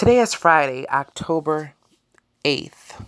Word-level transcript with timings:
Today 0.00 0.20
is 0.20 0.32
Friday, 0.32 0.86
October 0.88 1.74
8th. 2.42 3.04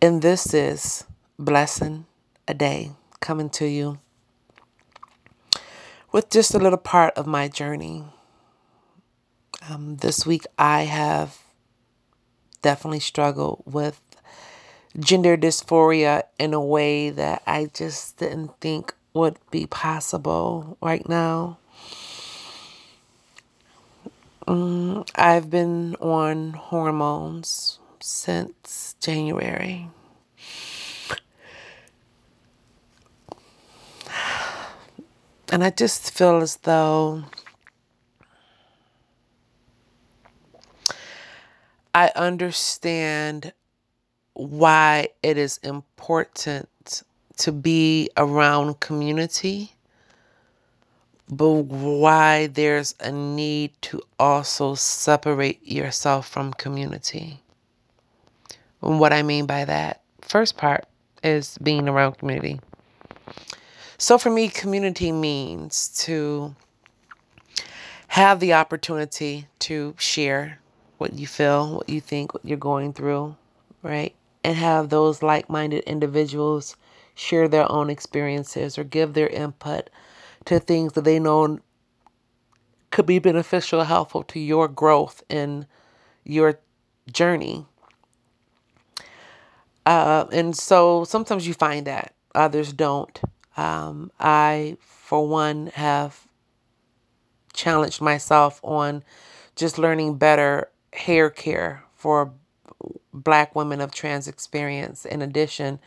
And 0.00 0.22
this 0.22 0.54
is 0.54 1.02
Blessing 1.36 2.06
a 2.46 2.54
Day 2.54 2.92
coming 3.18 3.50
to 3.50 3.66
you 3.66 3.98
with 6.12 6.30
just 6.30 6.54
a 6.54 6.60
little 6.60 6.78
part 6.78 7.12
of 7.18 7.26
my 7.26 7.48
journey. 7.48 8.04
Um, 9.68 9.96
this 9.96 10.24
week 10.24 10.44
I 10.56 10.82
have 10.82 11.38
definitely 12.62 13.00
struggled 13.00 13.64
with 13.66 14.00
gender 14.96 15.36
dysphoria 15.36 16.22
in 16.38 16.54
a 16.54 16.62
way 16.62 17.10
that 17.10 17.42
I 17.44 17.70
just 17.74 18.18
didn't 18.18 18.52
think 18.60 18.94
would 19.14 19.36
be 19.50 19.66
possible 19.66 20.78
right 20.80 21.08
now. 21.08 21.58
Um, 24.50 25.04
I've 25.14 25.48
been 25.48 25.94
on 26.00 26.54
hormones 26.54 27.78
since 28.00 28.96
January. 28.98 29.88
And 35.52 35.62
I 35.62 35.70
just 35.70 36.10
feel 36.10 36.38
as 36.38 36.56
though 36.56 37.22
I 41.94 42.10
understand 42.16 43.52
why 44.32 45.10
it 45.22 45.38
is 45.38 45.58
important 45.58 47.04
to 47.36 47.52
be 47.52 48.10
around 48.16 48.80
community 48.80 49.74
but 51.30 51.50
why 51.50 52.48
there's 52.48 52.94
a 53.00 53.12
need 53.12 53.72
to 53.82 54.02
also 54.18 54.74
separate 54.74 55.66
yourself 55.66 56.28
from 56.28 56.52
community. 56.52 57.40
And 58.82 58.98
what 58.98 59.12
I 59.12 59.22
mean 59.22 59.46
by 59.46 59.64
that, 59.64 60.02
first 60.22 60.56
part 60.56 60.86
is 61.22 61.56
being 61.58 61.88
around 61.88 62.18
community. 62.18 62.60
So 63.98 64.18
for 64.18 64.30
me, 64.30 64.48
community 64.48 65.12
means 65.12 65.88
to 66.06 66.54
have 68.08 68.40
the 68.40 68.54
opportunity 68.54 69.46
to 69.60 69.94
share 69.98 70.58
what 70.98 71.12
you 71.12 71.26
feel, 71.26 71.76
what 71.76 71.88
you 71.88 72.00
think, 72.00 72.34
what 72.34 72.44
you're 72.44 72.58
going 72.58 72.92
through, 72.92 73.36
right? 73.82 74.14
And 74.42 74.56
have 74.56 74.88
those 74.88 75.22
like 75.22 75.48
minded 75.48 75.84
individuals 75.84 76.76
share 77.14 77.46
their 77.46 77.70
own 77.70 77.90
experiences 77.90 78.78
or 78.78 78.84
give 78.84 79.12
their 79.12 79.28
input 79.28 79.90
to 80.46 80.58
things 80.58 80.94
that 80.94 81.04
they 81.04 81.18
know 81.18 81.58
could 82.90 83.06
be 83.06 83.18
beneficial, 83.18 83.84
helpful 83.84 84.22
to 84.24 84.40
your 84.40 84.68
growth 84.68 85.22
in 85.28 85.66
your 86.24 86.58
journey. 87.12 87.66
Uh, 89.86 90.26
and 90.32 90.56
so 90.56 91.04
sometimes 91.04 91.46
you 91.46 91.54
find 91.54 91.86
that 91.86 92.14
others 92.34 92.72
don't. 92.72 93.20
Um, 93.56 94.10
I, 94.18 94.76
for 94.80 95.26
one, 95.26 95.68
have 95.74 96.26
challenged 97.52 98.00
myself 98.00 98.60
on 98.62 99.02
just 99.56 99.78
learning 99.78 100.16
better 100.16 100.70
hair 100.92 101.30
care 101.30 101.84
for 101.94 102.32
black 103.12 103.54
women 103.54 103.80
of 103.80 103.92
trans 103.92 104.28
experience 104.28 105.04
in 105.04 105.22
addition 105.22 105.78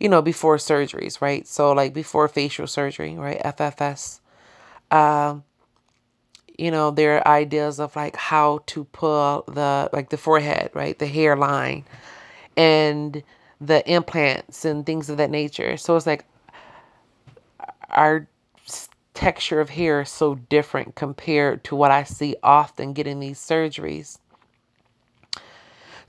you 0.00 0.08
know, 0.08 0.22
before 0.22 0.56
surgeries, 0.56 1.20
right? 1.20 1.46
So 1.46 1.72
like 1.72 1.94
before 1.94 2.28
facial 2.28 2.66
surgery, 2.66 3.16
right? 3.16 3.40
FFS. 3.44 4.20
Um, 4.90 5.44
you 6.58 6.70
know, 6.70 6.90
there 6.90 7.16
are 7.18 7.28
ideas 7.28 7.80
of 7.80 7.96
like 7.96 8.16
how 8.16 8.60
to 8.66 8.84
pull 8.84 9.44
the 9.48 9.90
like 9.92 10.10
the 10.10 10.16
forehead, 10.16 10.70
right? 10.74 10.98
The 10.98 11.06
hairline 11.06 11.84
and 12.56 13.22
the 13.60 13.88
implants 13.90 14.64
and 14.64 14.84
things 14.86 15.10
of 15.10 15.16
that 15.16 15.30
nature. 15.30 15.76
So 15.76 15.96
it's 15.96 16.06
like 16.06 16.24
our 17.90 18.28
texture 19.14 19.60
of 19.60 19.70
hair 19.70 20.02
is 20.02 20.10
so 20.10 20.34
different 20.34 20.94
compared 20.94 21.64
to 21.64 21.76
what 21.76 21.90
I 21.90 22.02
see 22.02 22.36
often 22.42 22.92
getting 22.92 23.20
these 23.20 23.38
surgeries. 23.38 24.18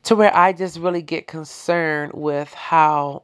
To 0.03 0.15
where 0.15 0.35
I 0.35 0.53
just 0.53 0.77
really 0.77 1.01
get 1.01 1.25
concerned 1.25 2.13
with 2.13 2.53
how 2.53 3.23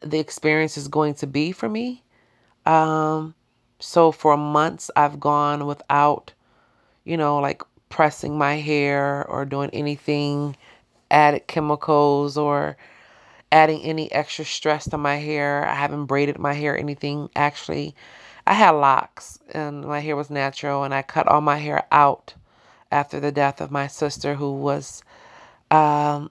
the 0.00 0.18
experience 0.18 0.76
is 0.76 0.88
going 0.88 1.14
to 1.14 1.26
be 1.26 1.52
for 1.52 1.68
me. 1.68 2.02
Um, 2.66 3.34
so 3.78 4.12
for 4.12 4.36
months, 4.36 4.90
I've 4.96 5.20
gone 5.20 5.66
without, 5.66 6.32
you 7.04 7.16
know, 7.16 7.38
like 7.38 7.62
pressing 7.88 8.36
my 8.38 8.54
hair 8.54 9.26
or 9.28 9.44
doing 9.44 9.70
anything, 9.72 10.56
added 11.10 11.46
chemicals 11.46 12.36
or 12.36 12.76
adding 13.52 13.80
any 13.82 14.10
extra 14.10 14.44
stress 14.44 14.88
to 14.90 14.98
my 14.98 15.16
hair. 15.16 15.66
I 15.66 15.74
haven't 15.74 16.06
braided 16.06 16.38
my 16.38 16.54
hair, 16.54 16.76
anything. 16.76 17.30
Actually, 17.36 17.94
I 18.46 18.54
had 18.54 18.70
locks 18.72 19.38
and 19.52 19.84
my 19.84 20.00
hair 20.00 20.16
was 20.16 20.30
natural, 20.30 20.84
and 20.84 20.94
I 20.94 21.02
cut 21.02 21.28
all 21.28 21.40
my 21.40 21.58
hair 21.58 21.86
out 21.92 22.34
after 22.90 23.20
the 23.20 23.32
death 23.32 23.60
of 23.60 23.70
my 23.70 23.86
sister, 23.86 24.34
who 24.34 24.54
was 24.54 25.02
um, 25.70 26.30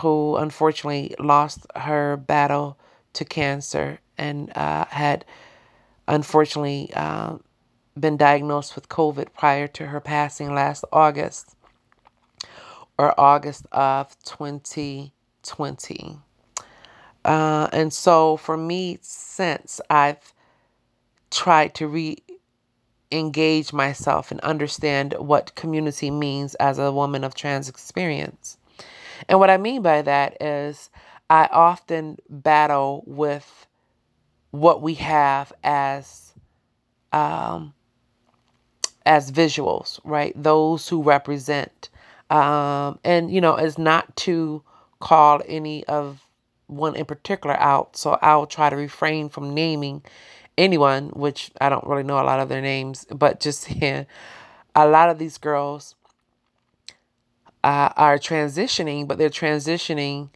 who 0.00 0.36
unfortunately 0.36 1.14
lost 1.18 1.66
her 1.76 2.16
battle 2.16 2.78
to 3.12 3.24
cancer 3.24 4.00
and 4.16 4.50
uh, 4.56 4.86
had 4.86 5.24
unfortunately 6.08 6.90
uh, 6.94 7.36
been 7.98 8.16
diagnosed 8.16 8.74
with 8.74 8.88
COVID 8.88 9.32
prior 9.34 9.66
to 9.68 9.86
her 9.86 10.00
passing 10.00 10.54
last 10.54 10.84
August 10.92 11.56
or 12.98 13.18
August 13.18 13.66
of 13.72 14.16
2020. 14.24 16.18
Uh, 17.24 17.68
and 17.72 17.92
so 17.92 18.36
for 18.36 18.56
me, 18.56 18.98
since 19.00 19.80
I've 19.88 20.32
tried 21.30 21.74
to 21.74 21.86
re 21.86 22.18
engage 23.10 23.72
myself 23.74 24.30
and 24.30 24.40
understand 24.40 25.14
what 25.18 25.54
community 25.54 26.10
means 26.10 26.54
as 26.54 26.78
a 26.78 26.90
woman 26.90 27.24
of 27.24 27.34
trans 27.34 27.68
experience. 27.68 28.56
And 29.28 29.38
what 29.38 29.50
I 29.50 29.56
mean 29.56 29.82
by 29.82 30.02
that 30.02 30.40
is 30.42 30.90
I 31.30 31.48
often 31.50 32.18
battle 32.28 33.04
with 33.06 33.66
what 34.50 34.82
we 34.82 34.94
have 34.94 35.52
as 35.64 36.34
um, 37.12 37.74
as 39.04 39.30
visuals, 39.30 40.00
right? 40.04 40.32
Those 40.40 40.88
who 40.88 41.02
represent, 41.02 41.90
um, 42.30 42.98
and 43.04 43.30
you 43.30 43.40
know, 43.40 43.56
is 43.56 43.78
not 43.78 44.14
to 44.16 44.62
call 45.00 45.42
any 45.46 45.84
of 45.86 46.20
one 46.66 46.94
in 46.96 47.04
particular 47.04 47.56
out. 47.58 47.96
So 47.96 48.18
I'll 48.22 48.46
try 48.46 48.70
to 48.70 48.76
refrain 48.76 49.28
from 49.28 49.54
naming 49.54 50.02
anyone, 50.56 51.08
which 51.10 51.50
I 51.60 51.68
don't 51.68 51.86
really 51.86 52.02
know 52.02 52.20
a 52.20 52.24
lot 52.24 52.40
of 52.40 52.48
their 52.48 52.62
names, 52.62 53.06
but 53.10 53.40
just 53.40 53.70
yeah, 53.76 54.04
a 54.74 54.86
lot 54.86 55.10
of 55.10 55.18
these 55.18 55.38
girls 55.38 55.94
uh, 57.64 57.90
are 57.96 58.18
transitioning, 58.18 59.06
but 59.08 59.18
they're 59.18 59.30
transitioning, 59.30 60.30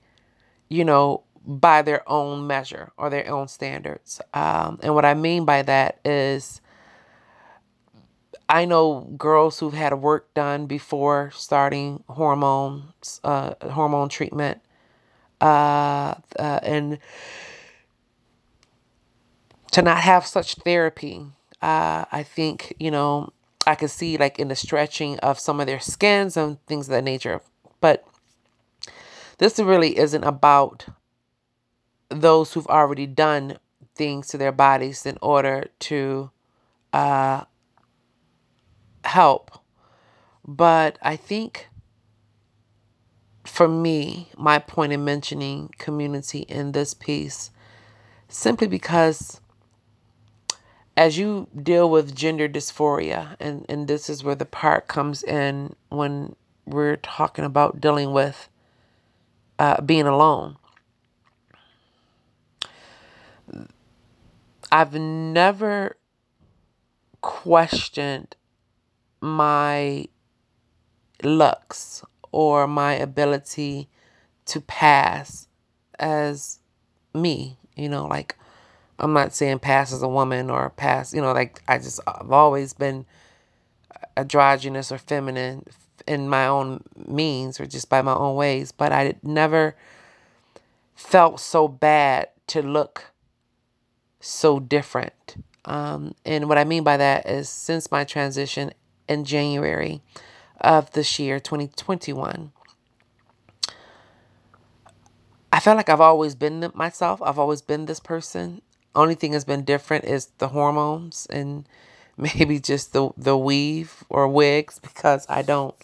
you 0.68 0.84
know, 0.84 1.22
by 1.46 1.82
their 1.82 2.08
own 2.10 2.46
measure 2.46 2.92
or 2.98 3.10
their 3.10 3.30
own 3.30 3.48
standards. 3.48 4.20
Um, 4.34 4.80
and 4.82 4.94
what 4.94 5.04
I 5.04 5.14
mean 5.14 5.44
by 5.44 5.62
that 5.62 6.00
is, 6.04 6.60
I 8.48 8.64
know 8.64 9.00
girls 9.16 9.58
who've 9.58 9.72
had 9.74 9.92
work 9.94 10.32
done 10.34 10.66
before 10.66 11.32
starting 11.34 12.04
hormones, 12.08 13.20
uh, 13.24 13.54
hormone 13.70 14.08
treatment, 14.08 14.60
uh, 15.40 16.14
uh, 16.38 16.60
and 16.62 16.98
to 19.72 19.82
not 19.82 19.98
have 19.98 20.26
such 20.26 20.54
therapy. 20.56 21.26
Uh, 21.62 22.04
I 22.12 22.22
think 22.22 22.74
you 22.78 22.90
know 22.90 23.32
I 23.66 23.74
could 23.74 23.90
see 23.90 24.16
like 24.16 24.38
in 24.38 24.48
the 24.48 24.56
stretching 24.56 25.18
of 25.20 25.38
some 25.38 25.60
of 25.60 25.66
their 25.66 25.80
skins 25.80 26.36
and 26.36 26.64
things 26.66 26.86
of 26.86 26.92
that 26.92 27.04
nature. 27.04 27.40
But 27.80 28.06
this 29.38 29.58
really 29.58 29.98
isn't 29.98 30.24
about 30.24 30.86
those 32.08 32.52
who've 32.52 32.66
already 32.68 33.06
done 33.06 33.58
things 33.94 34.28
to 34.28 34.38
their 34.38 34.52
bodies 34.52 35.04
in 35.04 35.18
order 35.20 35.66
to 35.80 36.30
uh, 36.92 37.44
help. 39.04 39.50
But 40.46 40.98
I 41.02 41.16
think 41.16 41.68
for 43.44 43.68
me, 43.68 44.30
my 44.36 44.58
point 44.58 44.92
in 44.92 45.04
mentioning 45.04 45.70
community 45.78 46.40
in 46.40 46.72
this 46.72 46.94
piece, 46.94 47.50
simply 48.28 48.66
because 48.66 49.40
as 50.96 51.18
you 51.18 51.48
deal 51.62 51.90
with 51.90 52.14
gender 52.14 52.48
dysphoria, 52.48 53.36
and, 53.38 53.66
and 53.68 53.86
this 53.86 54.08
is 54.08 54.24
where 54.24 54.34
the 54.34 54.46
part 54.46 54.88
comes 54.88 55.22
in 55.22 55.76
when 55.90 56.34
we're 56.64 56.96
talking 56.96 57.44
about 57.44 57.80
dealing 57.80 58.12
with 58.12 58.48
uh, 59.58 59.80
being 59.82 60.06
alone. 60.06 60.56
I've 64.72 64.94
never 64.94 65.96
questioned 67.20 68.34
my 69.20 70.08
looks 71.22 72.02
or 72.32 72.66
my 72.66 72.94
ability 72.94 73.88
to 74.46 74.60
pass 74.60 75.46
as 75.98 76.60
me. 77.14 77.58
You 77.76 77.88
know, 77.88 78.06
like 78.06 78.36
I'm 78.98 79.12
not 79.12 79.34
saying 79.34 79.58
pass 79.58 79.92
as 79.92 80.02
a 80.02 80.08
woman 80.08 80.50
or 80.50 80.70
pass, 80.70 81.12
you 81.12 81.20
know, 81.20 81.32
like 81.32 81.62
I 81.68 81.78
just, 81.78 82.00
I've 82.06 82.32
always 82.32 82.72
been 82.72 83.04
androgynous 84.16 84.90
or 84.90 84.98
feminine 84.98 85.66
in 86.06 86.28
my 86.28 86.46
own 86.46 86.82
means 87.06 87.60
or 87.60 87.66
just 87.66 87.88
by 87.88 88.00
my 88.02 88.14
own 88.14 88.36
ways, 88.36 88.72
but 88.72 88.92
I 88.92 89.14
never 89.22 89.76
felt 90.94 91.40
so 91.40 91.68
bad 91.68 92.28
to 92.48 92.62
look 92.62 93.12
so 94.20 94.58
different. 94.58 95.36
Um, 95.64 96.14
and 96.24 96.48
what 96.48 96.58
I 96.58 96.64
mean 96.64 96.84
by 96.84 96.96
that 96.96 97.28
is 97.28 97.48
since 97.48 97.90
my 97.90 98.04
transition 98.04 98.72
in 99.08 99.24
January 99.24 100.00
of 100.60 100.90
this 100.92 101.18
year, 101.18 101.38
2021, 101.40 102.52
I 105.52 105.60
felt 105.60 105.76
like 105.76 105.88
I've 105.88 106.00
always 106.00 106.34
been 106.34 106.70
myself. 106.74 107.20
I've 107.22 107.38
always 107.38 107.62
been 107.62 107.86
this 107.86 108.00
person. 108.00 108.62
Only 108.96 109.14
thing 109.14 109.32
that's 109.32 109.44
been 109.44 109.64
different 109.64 110.04
is 110.04 110.26
the 110.38 110.48
hormones 110.48 111.26
and 111.30 111.68
maybe 112.16 112.58
just 112.58 112.94
the 112.94 113.10
the 113.16 113.36
weave 113.36 114.04
or 114.08 114.26
wigs 114.28 114.78
because 114.78 115.26
I 115.28 115.42
don't 115.42 115.74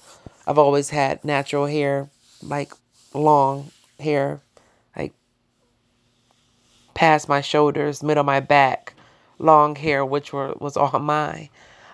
I've 0.46 0.58
always 0.58 0.90
had 0.90 1.24
natural 1.24 1.66
hair, 1.66 2.10
like 2.42 2.72
long 3.14 3.70
hair, 4.00 4.40
like 4.96 5.12
past 6.94 7.28
my 7.28 7.40
shoulders, 7.40 8.02
middle 8.02 8.22
of 8.22 8.26
my 8.26 8.40
back, 8.40 8.94
long 9.38 9.76
hair, 9.76 10.04
which 10.04 10.32
were 10.32 10.54
was 10.58 10.76
all 10.76 10.98
mine. 11.00 11.48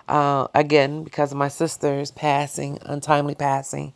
Uh, 0.07 0.47
again, 0.55 1.03
because 1.03 1.31
of 1.31 1.37
my 1.37 1.47
sister's 1.49 2.09
passing, 2.11 2.79
untimely 2.81 3.35
passing, 3.35 3.93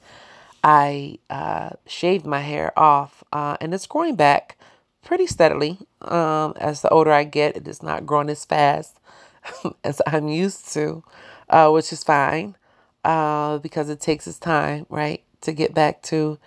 I 0.64 1.18
uh, 1.30 1.72
shaved 1.88 2.26
my 2.26 2.42
hair 2.42 2.78
off, 2.78 3.24
uh, 3.34 3.58
and 3.60 3.74
it's 3.74 3.88
growing 3.88 4.16
back 4.16 4.58
pretty 5.04 5.28
steadily. 5.28 5.78
Um, 6.02 6.54
as 6.58 6.82
the 6.82 6.90
older 6.90 7.12
I 7.12 7.24
get, 7.24 7.58
it 7.58 7.68
is 7.68 7.84
not 7.84 8.06
growing 8.06 8.30
as 8.30 8.46
fast 8.46 9.00
as 9.84 10.02
I'm 10.08 10.28
used 10.28 10.74
to, 10.74 11.04
uh, 11.50 11.70
which 11.70 11.92
is 11.94 12.04
fine 12.04 12.56
uh, 13.04 13.58
because 13.60 13.90
it 13.90 14.00
takes 14.00 14.28
its 14.28 14.40
time, 14.40 14.86
right, 14.90 15.24
to 15.42 15.52
get 15.52 15.74
back 15.74 16.02
to 16.04 16.40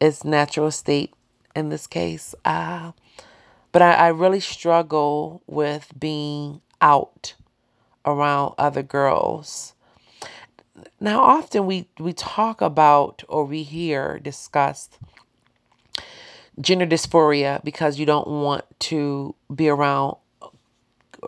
its 0.00 0.24
natural 0.24 0.70
state 0.70 1.14
in 1.54 1.68
this 1.68 1.86
case. 1.86 2.34
Uh, 2.44 2.92
but 3.72 3.82
I, 3.82 3.92
I 3.92 4.08
really 4.08 4.40
struggle 4.40 5.42
with 5.46 5.92
being 5.98 6.60
out 6.80 7.34
around 8.04 8.54
other 8.58 8.82
girls. 8.82 9.74
Now, 11.00 11.20
often 11.20 11.66
we, 11.66 11.88
we 11.98 12.12
talk 12.12 12.60
about 12.60 13.22
or 13.28 13.44
we 13.44 13.62
hear 13.62 14.18
discussed 14.18 14.98
gender 16.60 16.86
dysphoria 16.86 17.62
because 17.64 17.98
you 17.98 18.06
don't 18.06 18.28
want 18.28 18.64
to 18.80 19.34
be 19.54 19.68
around 19.68 20.16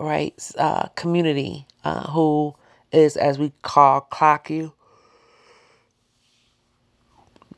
right 0.00 0.34
uh, 0.58 0.88
community 0.90 1.66
uh, 1.84 2.10
who 2.10 2.54
is 2.92 3.16
as 3.16 3.38
we 3.38 3.52
call 3.62 4.00
clock 4.02 4.50
you 4.50 4.72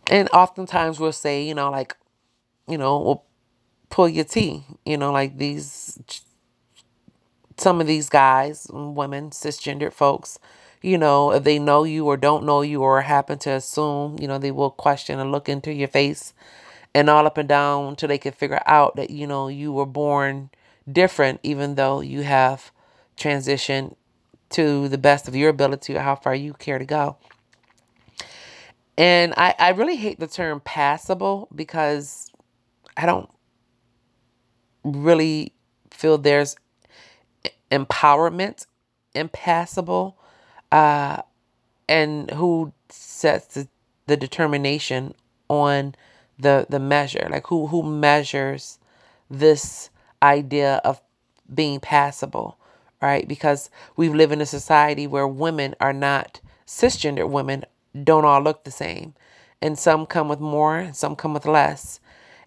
and 0.09 0.29
oftentimes 0.33 1.01
we'll 1.01 1.13
say 1.13 1.43
you 1.47 1.55
know 1.55 1.71
like 1.71 1.97
you 2.69 2.79
know 2.79 3.01
we'll 3.01 3.25
pull 3.91 4.09
your 4.09 4.25
T 4.25 4.65
you 4.85 4.97
know 4.99 5.13
like 5.13 5.39
these 5.39 5.99
some 7.57 7.81
of 7.81 7.87
these 7.87 8.09
guys 8.09 8.67
women 8.71 9.31
cisgendered 9.31 9.93
folks 9.93 10.39
you 10.83 10.99
know 10.99 11.33
if 11.33 11.45
they 11.45 11.59
know 11.59 11.85
you 11.85 12.07
or 12.07 12.17
don't 12.17 12.45
know 12.45 12.63
you 12.63 12.83
or 12.83 13.03
happen 13.03 13.39
to 13.39 13.51
assume 13.51 14.17
you 14.21 14.29
know 14.29 14.39
they 14.39 14.51
will 14.51 14.71
question 14.71 15.19
and 15.21 15.33
look 15.33 15.49
into 15.49 15.73
your 15.73 15.89
face 15.89 16.35
and 16.97 17.11
all 17.11 17.27
up 17.27 17.37
and 17.37 17.47
down 17.47 17.89
until 17.89 18.09
they 18.09 18.17
can 18.17 18.33
figure 18.33 18.63
out 18.65 18.97
that 18.97 19.11
you 19.11 19.27
know 19.27 19.49
you 19.49 19.71
were 19.71 19.85
born 19.85 20.49
different, 20.91 21.39
even 21.43 21.75
though 21.75 22.01
you 22.01 22.23
have 22.23 22.73
transitioned 23.19 23.95
to 24.49 24.89
the 24.89 24.97
best 24.97 25.29
of 25.29 25.37
your 25.37 25.51
ability 25.51 25.95
or 25.95 26.01
how 26.01 26.17
far 26.17 26.35
you 26.35 26.55
care 26.55 26.79
to 26.79 26.87
go. 26.87 27.19
And 28.97 29.35
I, 29.37 29.55
I 29.59 29.71
really 29.73 29.97
hate 29.97 30.19
the 30.19 30.27
term 30.27 30.61
passable 30.61 31.49
because 31.55 32.33
I 32.97 33.05
don't 33.05 33.29
really 34.83 35.53
feel 35.91 36.17
there's 36.17 36.57
empowerment 37.71 38.65
impassable 39.15 40.17
uh, 40.73 41.21
and 41.91 42.31
who 42.31 42.73
sets 42.89 43.49
the, 43.49 43.69
the 44.07 44.17
determination 44.17 45.15
on 45.51 45.95
the 46.39 46.67
the 46.69 46.79
measure 46.79 47.29
like 47.31 47.47
who 47.47 47.69
who 47.69 47.83
measures 47.83 48.79
this 49.31 49.91
idea 50.23 50.81
of 50.85 51.01
being 51.53 51.81
passable, 51.81 52.59
right? 53.01 53.27
Because 53.27 53.71
we 53.97 54.09
live 54.09 54.33
in 54.33 54.41
a 54.41 54.47
society 54.47 55.07
where 55.07 55.27
women 55.29 55.75
are 55.81 55.93
not 55.93 56.41
cisgender 56.67 57.29
women 57.29 57.65
don't 58.05 58.25
all 58.25 58.43
look 58.43 58.65
the 58.65 58.71
same. 58.71 59.15
And 59.63 59.79
some 59.79 60.07
come 60.07 60.29
with 60.29 60.41
more, 60.41 60.79
and 60.79 60.97
some 60.97 61.17
come 61.17 61.33
with 61.33 61.47
less. 61.47 62.01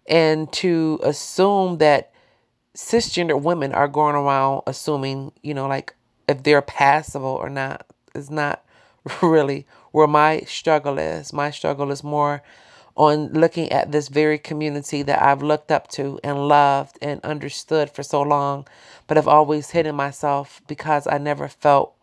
And 0.07 0.51
to 0.53 0.99
assume 1.03 1.77
that 1.79 2.11
cisgender 2.75 3.39
women 3.41 3.73
are 3.73 3.87
going 3.87 4.15
around 4.15 4.61
assuming, 4.67 5.31
you 5.41 5.53
know, 5.53 5.67
like 5.67 5.95
if 6.27 6.43
they're 6.43 6.61
passable 6.61 7.29
or 7.29 7.49
not 7.49 7.85
is 8.13 8.29
not 8.29 8.63
really 9.21 9.65
where 9.91 10.07
my 10.07 10.41
struggle 10.41 10.99
is. 10.99 11.33
My 11.33 11.51
struggle 11.51 11.91
is 11.91 12.03
more 12.03 12.43
on 12.99 13.33
looking 13.33 13.71
at 13.71 13.93
this 13.93 14.09
very 14.09 14.39
community 14.39 15.03
that 15.03 15.23
I've 15.23 15.43
looked 15.43 15.71
up 15.71 15.89
to 15.89 16.19
and 16.23 16.49
loved 16.49 16.99
and 17.01 17.21
understood 17.25 17.91
for 17.91 18.03
so 18.03 18.21
long, 18.21 18.67
but 19.07 19.17
I've 19.17 19.29
always 19.29 19.71
hidden 19.71 19.95
myself 19.95 20.61
because 20.67 21.07
I 21.07 21.17
never 21.19 21.49
felt 21.49 21.95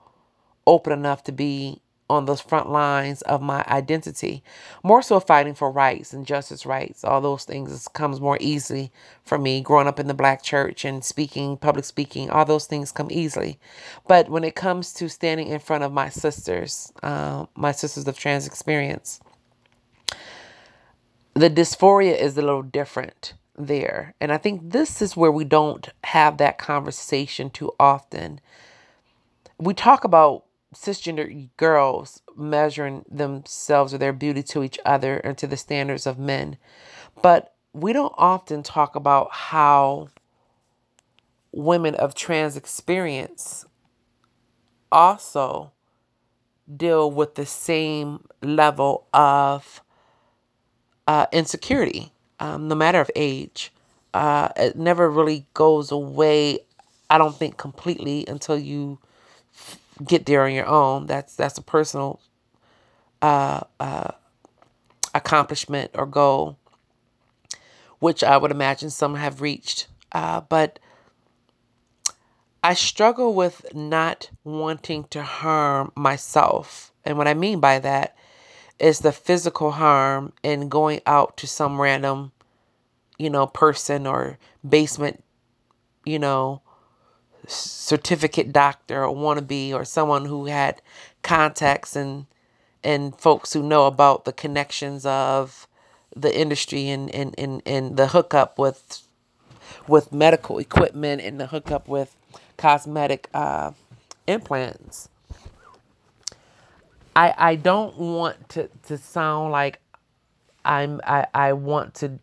open 0.66 0.92
enough 0.94 1.24
to 1.24 1.32
be 1.32 1.82
on 2.10 2.26
those 2.26 2.40
front 2.42 2.70
lines 2.70 3.22
of 3.22 3.42
my 3.42 3.64
identity. 3.68 4.44
More 4.84 5.02
so 5.02 5.20
fighting 5.20 5.54
for 5.54 5.72
rights 5.72 6.12
and 6.14 6.26
justice 6.26 6.66
rights. 6.66 7.04
All 7.04 7.20
those 7.22 7.44
things 7.44 7.88
comes 7.88 8.20
more 8.20 8.38
easily 8.40 8.92
for 9.24 9.38
me 9.38 9.62
growing 9.62 9.88
up 9.88 10.00
in 10.00 10.08
the 10.08 10.14
black 10.14 10.42
church 10.42 10.84
and 10.84 11.04
speaking, 11.04 11.56
public 11.58 11.84
speaking, 11.86 12.30
all 12.30 12.44
those 12.46 12.66
things 12.66 12.92
come 12.92 13.08
easily. 13.10 13.58
But 14.08 14.30
when 14.30 14.44
it 14.44 14.56
comes 14.56 14.92
to 14.94 15.08
standing 15.08 15.48
in 15.48 15.60
front 15.60 15.84
of 15.84 15.92
my 15.92 16.10
sisters, 16.10 16.92
uh, 17.02 17.46
my 17.56 17.72
sisters 17.72 18.08
of 18.08 18.18
trans 18.18 18.46
experience, 18.46 19.20
the 21.36 21.50
dysphoria 21.50 22.18
is 22.18 22.38
a 22.38 22.42
little 22.42 22.62
different 22.62 23.34
there. 23.58 24.14
And 24.22 24.32
I 24.32 24.38
think 24.38 24.70
this 24.70 25.02
is 25.02 25.18
where 25.18 25.30
we 25.30 25.44
don't 25.44 25.86
have 26.04 26.38
that 26.38 26.56
conversation 26.56 27.50
too 27.50 27.72
often. 27.78 28.40
We 29.58 29.74
talk 29.74 30.04
about 30.04 30.44
cisgender 30.74 31.50
girls 31.58 32.22
measuring 32.36 33.04
themselves 33.10 33.92
or 33.92 33.98
their 33.98 34.14
beauty 34.14 34.42
to 34.44 34.62
each 34.62 34.78
other 34.86 35.18
and 35.18 35.36
to 35.36 35.46
the 35.46 35.58
standards 35.58 36.06
of 36.06 36.18
men. 36.18 36.56
But 37.20 37.54
we 37.74 37.92
don't 37.92 38.14
often 38.16 38.62
talk 38.62 38.96
about 38.96 39.30
how 39.30 40.08
women 41.52 41.94
of 41.96 42.14
trans 42.14 42.56
experience 42.56 43.66
also 44.90 45.72
deal 46.74 47.10
with 47.10 47.34
the 47.34 47.46
same 47.46 48.24
level 48.40 49.06
of 49.12 49.82
uh, 51.06 51.26
insecurity, 51.32 52.12
um, 52.40 52.68
no 52.68 52.74
matter 52.74 53.00
of 53.00 53.10
age. 53.16 53.72
Uh, 54.14 54.48
it 54.56 54.76
never 54.76 55.10
really 55.10 55.46
goes 55.54 55.90
away. 55.92 56.60
I 57.10 57.18
don't 57.18 57.36
think 57.36 57.56
completely 57.56 58.24
until 58.26 58.58
you 58.58 58.98
get 60.04 60.26
there 60.26 60.44
on 60.44 60.52
your 60.52 60.66
own. 60.66 61.06
That's 61.06 61.34
that's 61.36 61.58
a 61.58 61.62
personal 61.62 62.20
uh, 63.22 63.60
uh, 63.78 64.12
accomplishment 65.14 65.90
or 65.94 66.06
goal, 66.06 66.56
which 67.98 68.24
I 68.24 68.36
would 68.36 68.50
imagine 68.50 68.90
some 68.90 69.14
have 69.16 69.40
reached. 69.40 69.88
Uh, 70.12 70.40
but 70.40 70.78
I 72.62 72.74
struggle 72.74 73.34
with 73.34 73.66
not 73.74 74.30
wanting 74.42 75.04
to 75.10 75.22
harm 75.22 75.92
myself, 75.94 76.92
and 77.04 77.16
what 77.18 77.28
I 77.28 77.34
mean 77.34 77.60
by 77.60 77.78
that 77.80 78.16
is 78.78 79.00
the 79.00 79.12
physical 79.12 79.72
harm 79.72 80.32
in 80.42 80.68
going 80.68 81.00
out 81.06 81.36
to 81.38 81.46
some 81.46 81.80
random, 81.80 82.32
you 83.18 83.30
know, 83.30 83.46
person 83.46 84.06
or 84.06 84.38
basement, 84.68 85.22
you 86.04 86.18
know, 86.18 86.60
certificate 87.46 88.52
doctor 88.52 89.04
or 89.04 89.14
wannabe 89.14 89.72
or 89.72 89.84
someone 89.84 90.24
who 90.24 90.46
had 90.46 90.82
contacts 91.22 91.96
and 91.96 92.26
and 92.82 93.18
folks 93.18 93.52
who 93.52 93.62
know 93.62 93.86
about 93.86 94.24
the 94.24 94.32
connections 94.32 95.06
of 95.06 95.66
the 96.14 96.38
industry 96.38 96.88
and 96.88 97.10
and, 97.14 97.34
and, 97.38 97.62
and 97.64 97.96
the 97.96 98.08
hookup 98.08 98.58
with 98.58 99.02
with 99.88 100.12
medical 100.12 100.58
equipment 100.58 101.22
and 101.22 101.40
the 101.40 101.46
hookup 101.46 101.88
with 101.88 102.16
cosmetic 102.56 103.28
uh, 103.32 103.72
implants 104.26 105.08
I 107.16 107.34
I 107.36 107.56
don't 107.56 107.98
want 107.98 108.50
to 108.50 108.68
to 108.84 108.98
sound 108.98 109.52
like 109.52 109.80
I'm 110.64 111.00
I 111.04 111.26
I 111.34 111.54
want 111.54 111.94
to 111.96 112.20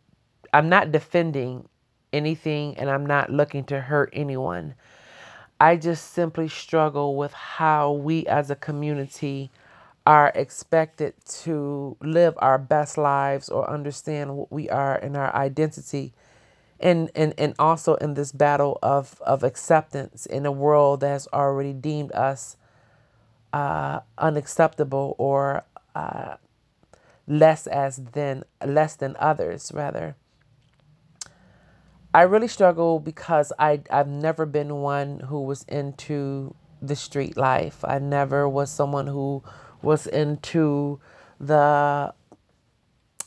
I'm 0.53 0.69
not 0.69 0.93
defending 0.93 1.67
anything 2.13 2.77
and 2.77 2.89
I'm 2.89 3.05
not 3.05 3.31
looking 3.31 3.65
to 3.65 3.81
hurt 3.81 4.12
anyone. 4.13 4.75
I 5.59 5.77
just 5.77 6.13
simply 6.13 6.50
struggle 6.50 7.15
with 7.15 7.33
how 7.33 7.93
we 7.93 8.27
as 8.27 8.51
a 8.51 8.55
community 8.55 9.51
are 10.05 10.31
expected 10.35 11.13
to 11.25 11.97
live 12.01 12.35
our 12.39 12.59
best 12.59 12.97
lives 12.97 13.50
or 13.50 13.69
understand 13.69 14.35
what 14.38 14.51
we 14.51 14.69
are 14.69 14.95
and 14.95 15.17
our 15.17 15.33
identity 15.35 16.13
and, 16.79 17.09
and, 17.15 17.33
and 17.38 17.55
also 17.57 17.95
in 17.95 18.15
this 18.15 18.33
battle 18.33 18.77
of, 18.83 19.21
of 19.21 19.43
acceptance 19.43 20.25
in 20.25 20.45
a 20.45 20.51
world 20.51 21.00
that 21.00 21.09
has 21.09 21.27
already 21.33 21.73
deemed 21.73 22.12
us 22.12 22.57
uh, 23.53 24.01
unacceptable 24.17 25.15
or 25.17 25.63
uh, 25.95 26.36
less 27.27 27.67
as 27.67 27.98
than 28.13 28.43
less 28.65 28.95
than 28.95 29.15
others 29.19 29.72
rather 29.74 30.15
I 32.13 32.24
really 32.24 32.48
struggle 32.48 33.00
because 33.00 33.51
I 33.57 33.81
I've 33.89 34.07
never 34.07 34.45
been 34.45 34.75
one 34.75 35.19
who 35.22 35.41
was 35.41 35.63
into 35.63 36.53
the 36.79 36.95
street 36.95 37.36
life. 37.38 37.83
I 37.83 37.98
never 37.98 38.48
was 38.48 38.69
someone 38.69 39.07
who 39.07 39.43
was 39.81 40.05
into 40.05 41.00
the 41.39 42.13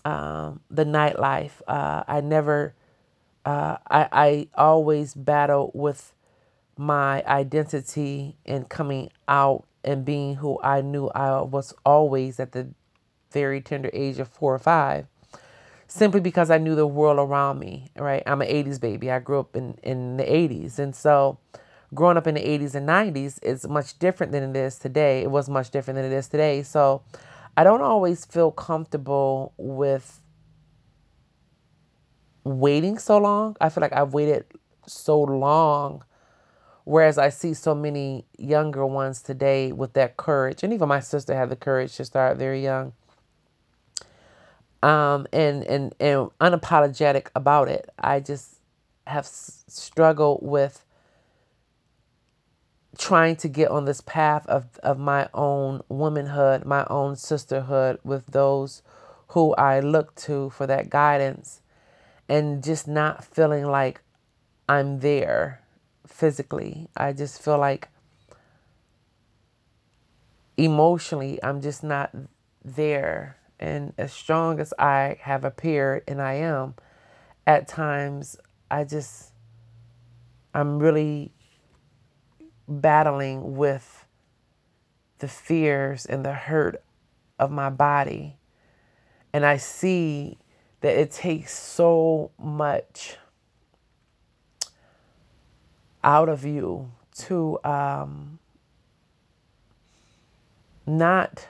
um, 0.04 0.60
the 0.70 0.84
nightlife. 0.84 1.62
Uh, 1.66 2.04
I 2.06 2.20
never. 2.20 2.74
Uh, 3.44 3.78
I 3.90 4.08
I 4.12 4.48
always 4.54 5.14
battled 5.14 5.72
with 5.74 6.12
my 6.76 7.24
identity 7.26 8.36
and 8.46 8.68
coming 8.68 9.10
out 9.26 9.64
and 9.86 10.04
being 10.04 10.34
who 10.36 10.60
I 10.62 10.82
knew 10.82 11.08
I 11.10 11.40
was 11.40 11.72
always 11.84 12.38
at 12.40 12.52
the 12.52 12.68
very 13.30 13.60
tender 13.60 13.90
age 13.92 14.18
of 14.18 14.28
four 14.28 14.54
or 14.54 14.58
five 14.58 15.06
simply 15.88 16.20
because 16.20 16.50
I 16.50 16.58
knew 16.58 16.74
the 16.74 16.86
world 16.86 17.18
around 17.18 17.58
me, 17.58 17.90
right? 17.96 18.22
I'm 18.26 18.42
an 18.42 18.48
80s 18.48 18.80
baby. 18.80 19.10
I 19.10 19.18
grew 19.20 19.38
up 19.38 19.54
in, 19.54 19.78
in 19.82 20.16
the 20.16 20.24
80s. 20.24 20.78
And 20.78 20.94
so 20.94 21.38
growing 21.94 22.16
up 22.16 22.26
in 22.26 22.34
the 22.34 22.40
80s 22.40 22.74
and 22.74 22.88
90s 22.88 23.38
is 23.42 23.66
much 23.68 23.98
different 23.98 24.32
than 24.32 24.42
it 24.42 24.56
is 24.58 24.78
today. 24.78 25.22
It 25.22 25.30
was 25.30 25.48
much 25.48 25.70
different 25.70 25.96
than 25.96 26.04
it 26.04 26.12
is 26.12 26.28
today. 26.28 26.62
So 26.62 27.02
I 27.56 27.64
don't 27.64 27.82
always 27.82 28.24
feel 28.24 28.50
comfortable 28.50 29.54
with 29.56 30.20
waiting 32.44 32.98
so 32.98 33.18
long. 33.18 33.56
I 33.60 33.68
feel 33.68 33.80
like 33.80 33.92
I've 33.92 34.12
waited 34.12 34.44
so 34.86 35.20
long. 35.20 36.04
Whereas 36.86 37.18
I 37.18 37.30
see 37.30 37.52
so 37.52 37.74
many 37.74 38.26
younger 38.38 38.86
ones 38.86 39.20
today 39.20 39.72
with 39.72 39.94
that 39.94 40.16
courage, 40.16 40.62
and 40.62 40.72
even 40.72 40.88
my 40.88 41.00
sister 41.00 41.34
had 41.34 41.50
the 41.50 41.56
courage 41.56 41.96
to 41.96 42.04
start 42.04 42.38
very 42.38 42.62
young 42.62 42.92
um, 44.84 45.26
and, 45.32 45.64
and, 45.64 45.94
and 45.98 46.30
unapologetic 46.40 47.26
about 47.34 47.68
it. 47.68 47.90
I 47.98 48.20
just 48.20 48.60
have 49.04 49.24
s- 49.24 49.64
struggled 49.66 50.40
with 50.42 50.84
trying 52.96 53.34
to 53.36 53.48
get 53.48 53.68
on 53.68 53.84
this 53.84 54.00
path 54.00 54.46
of, 54.46 54.78
of 54.84 54.96
my 54.96 55.28
own 55.34 55.82
womanhood, 55.88 56.64
my 56.64 56.86
own 56.88 57.16
sisterhood 57.16 57.98
with 58.04 58.26
those 58.26 58.82
who 59.30 59.54
I 59.54 59.80
look 59.80 60.14
to 60.14 60.50
for 60.50 60.68
that 60.68 60.88
guidance 60.88 61.62
and 62.28 62.62
just 62.62 62.86
not 62.86 63.24
feeling 63.24 63.66
like 63.66 64.02
I'm 64.68 65.00
there 65.00 65.62
physically. 66.06 66.88
I 66.96 67.12
just 67.12 67.42
feel 67.42 67.58
like 67.58 67.88
emotionally, 70.56 71.42
I'm 71.42 71.60
just 71.60 71.82
not 71.82 72.14
there 72.64 73.36
and 73.58 73.94
as 73.96 74.12
strong 74.12 74.60
as 74.60 74.74
I 74.78 75.18
have 75.20 75.44
appeared 75.44 76.04
and 76.06 76.20
I 76.20 76.34
am, 76.34 76.74
at 77.46 77.68
times 77.68 78.36
I 78.70 78.84
just, 78.84 79.32
I'm 80.52 80.78
really 80.78 81.32
battling 82.68 83.56
with 83.56 84.06
the 85.18 85.28
fears 85.28 86.04
and 86.04 86.24
the 86.24 86.32
hurt 86.32 86.82
of 87.38 87.50
my 87.50 87.70
body. 87.70 88.36
And 89.32 89.46
I 89.46 89.56
see 89.56 90.38
that 90.80 90.96
it 90.96 91.10
takes 91.10 91.56
so 91.56 92.30
much 92.38 93.16
out 96.06 96.28
of 96.28 96.44
you 96.44 96.92
to 97.18 97.58
um, 97.64 98.38
not 100.86 101.48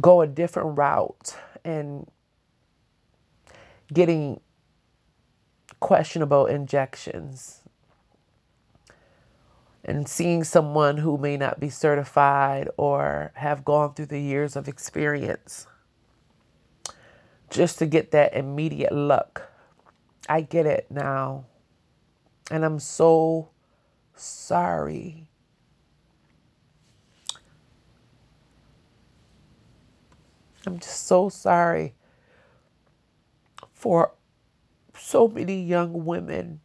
go 0.00 0.20
a 0.20 0.26
different 0.26 0.78
route 0.78 1.36
and 1.64 2.08
getting 3.92 4.40
questionable 5.80 6.46
injections 6.46 7.62
and 9.84 10.08
seeing 10.08 10.44
someone 10.44 10.98
who 10.98 11.18
may 11.18 11.36
not 11.36 11.58
be 11.58 11.68
certified 11.68 12.68
or 12.76 13.32
have 13.34 13.64
gone 13.64 13.92
through 13.92 14.06
the 14.06 14.20
years 14.20 14.54
of 14.54 14.68
experience 14.68 15.66
just 17.50 17.78
to 17.78 17.86
get 17.86 18.12
that 18.12 18.32
immediate 18.34 18.92
look. 18.92 19.50
I 20.28 20.42
get 20.42 20.66
it 20.66 20.86
now. 20.88 21.44
And 22.52 22.66
I'm 22.66 22.80
so 22.80 23.48
sorry 24.14 25.26
I'm 30.66 30.78
just 30.78 31.06
so 31.06 31.28
sorry 31.28 31.94
for 33.72 34.12
so 34.96 35.26
many 35.26 35.62
young 35.62 36.04
women 36.04 36.60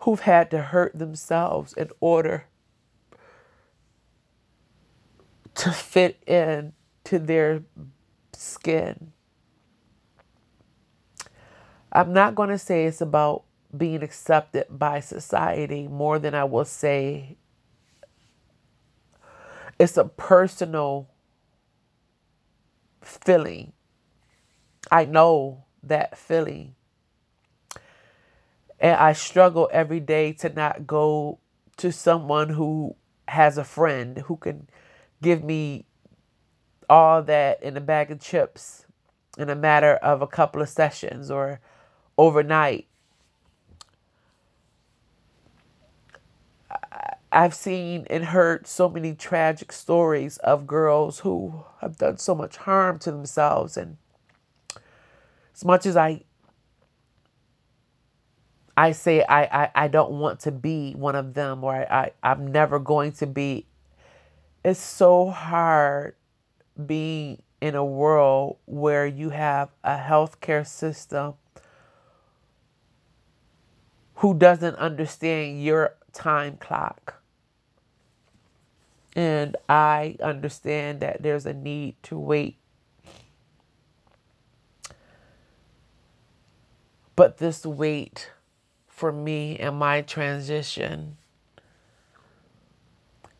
who've 0.00 0.20
had 0.20 0.50
to 0.50 0.60
hurt 0.60 0.96
themselves 0.96 1.72
in 1.72 1.90
order 2.00 2.46
to 5.54 5.72
fit 5.72 6.22
in 6.26 6.74
to 7.04 7.18
their 7.18 7.62
skin. 8.32 9.12
I'm 11.94 12.12
not 12.12 12.34
going 12.34 12.48
to 12.48 12.58
say 12.58 12.86
it's 12.86 13.00
about 13.00 13.44
being 13.76 14.02
accepted 14.02 14.66
by 14.70 15.00
society 15.00 15.86
more 15.86 16.18
than 16.18 16.34
I 16.34 16.44
will 16.44 16.64
say 16.64 17.36
it's 19.78 19.96
a 19.96 20.04
personal 20.04 21.08
feeling. 23.02 23.72
I 24.90 25.04
know 25.04 25.64
that 25.82 26.16
feeling. 26.18 26.74
And 28.80 28.96
I 28.96 29.12
struggle 29.12 29.68
every 29.72 30.00
day 30.00 30.32
to 30.34 30.48
not 30.48 30.86
go 30.86 31.38
to 31.76 31.92
someone 31.92 32.50
who 32.50 32.96
has 33.28 33.56
a 33.56 33.64
friend 33.64 34.18
who 34.18 34.36
can 34.36 34.68
give 35.22 35.42
me 35.42 35.86
all 36.90 37.22
that 37.22 37.62
in 37.62 37.76
a 37.76 37.80
bag 37.80 38.10
of 38.10 38.20
chips 38.20 38.84
in 39.38 39.48
a 39.48 39.54
matter 39.54 39.94
of 39.94 40.22
a 40.22 40.26
couple 40.26 40.60
of 40.60 40.68
sessions 40.68 41.30
or 41.30 41.60
overnight. 42.16 42.86
I've 47.32 47.54
seen 47.54 48.06
and 48.10 48.26
heard 48.26 48.66
so 48.66 48.88
many 48.88 49.12
tragic 49.14 49.72
stories 49.72 50.38
of 50.38 50.68
girls 50.68 51.20
who 51.20 51.64
have 51.80 51.98
done 51.98 52.18
so 52.18 52.32
much 52.34 52.58
harm 52.58 53.00
to 53.00 53.10
themselves. 53.10 53.76
And 53.76 53.96
as 55.52 55.64
much 55.64 55.84
as 55.84 55.96
I 55.96 56.22
I 58.76 58.92
say 58.92 59.24
I, 59.28 59.64
I, 59.64 59.70
I 59.74 59.88
don't 59.88 60.12
want 60.12 60.40
to 60.40 60.52
be 60.52 60.92
one 60.92 61.14
of 61.14 61.34
them 61.34 61.62
or 61.62 61.74
I, 61.74 61.84
I, 61.84 62.10
I'm 62.22 62.48
never 62.48 62.78
going 62.78 63.12
to 63.12 63.26
be, 63.26 63.66
it's 64.64 64.80
so 64.80 65.30
hard 65.30 66.16
being 66.86 67.42
in 67.60 67.74
a 67.74 67.84
world 67.84 68.56
where 68.66 69.06
you 69.06 69.30
have 69.30 69.70
a 69.84 69.96
healthcare 69.96 70.66
system 70.66 71.34
who 74.16 74.34
doesn't 74.34 74.76
understand 74.76 75.62
your 75.62 75.94
time 76.12 76.56
clock. 76.56 77.22
And 79.16 79.56
I 79.68 80.16
understand 80.22 81.00
that 81.00 81.22
there's 81.22 81.46
a 81.46 81.54
need 81.54 81.96
to 82.04 82.18
wait. 82.18 82.56
But 87.16 87.38
this 87.38 87.64
wait 87.64 88.32
for 88.88 89.12
me 89.12 89.56
and 89.58 89.76
my 89.76 90.02
transition 90.02 91.16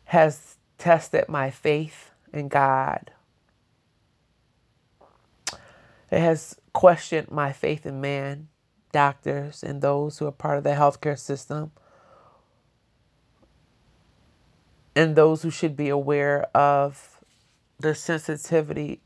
has 0.05 0.55
tested 0.77 1.27
my 1.27 1.49
faith 1.49 2.11
in 2.31 2.47
God. 2.47 3.11
It 6.11 6.19
has 6.19 6.55
questioned 6.71 7.31
my 7.31 7.51
faith 7.51 7.85
in 7.85 7.99
man, 7.99 8.47
doctors, 8.95 9.61
and 9.61 9.81
those 9.81 10.19
who 10.19 10.25
are 10.25 10.31
part 10.31 10.57
of 10.57 10.63
the 10.63 10.69
healthcare 10.69 11.19
system 11.19 11.71
and 14.95 15.17
those 15.17 15.41
who 15.41 15.51
should 15.51 15.75
be 15.75 15.89
aware 15.89 16.43
of 16.55 17.19
the 17.77 17.93
sensitivity 17.93 19.01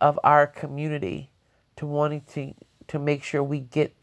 of 0.00 0.18
our 0.24 0.46
community 0.46 1.30
to 1.76 1.84
wanting 1.86 2.22
to, 2.32 2.54
to 2.88 2.98
make 2.98 3.22
sure 3.22 3.42
we 3.42 3.60
get 3.60 3.94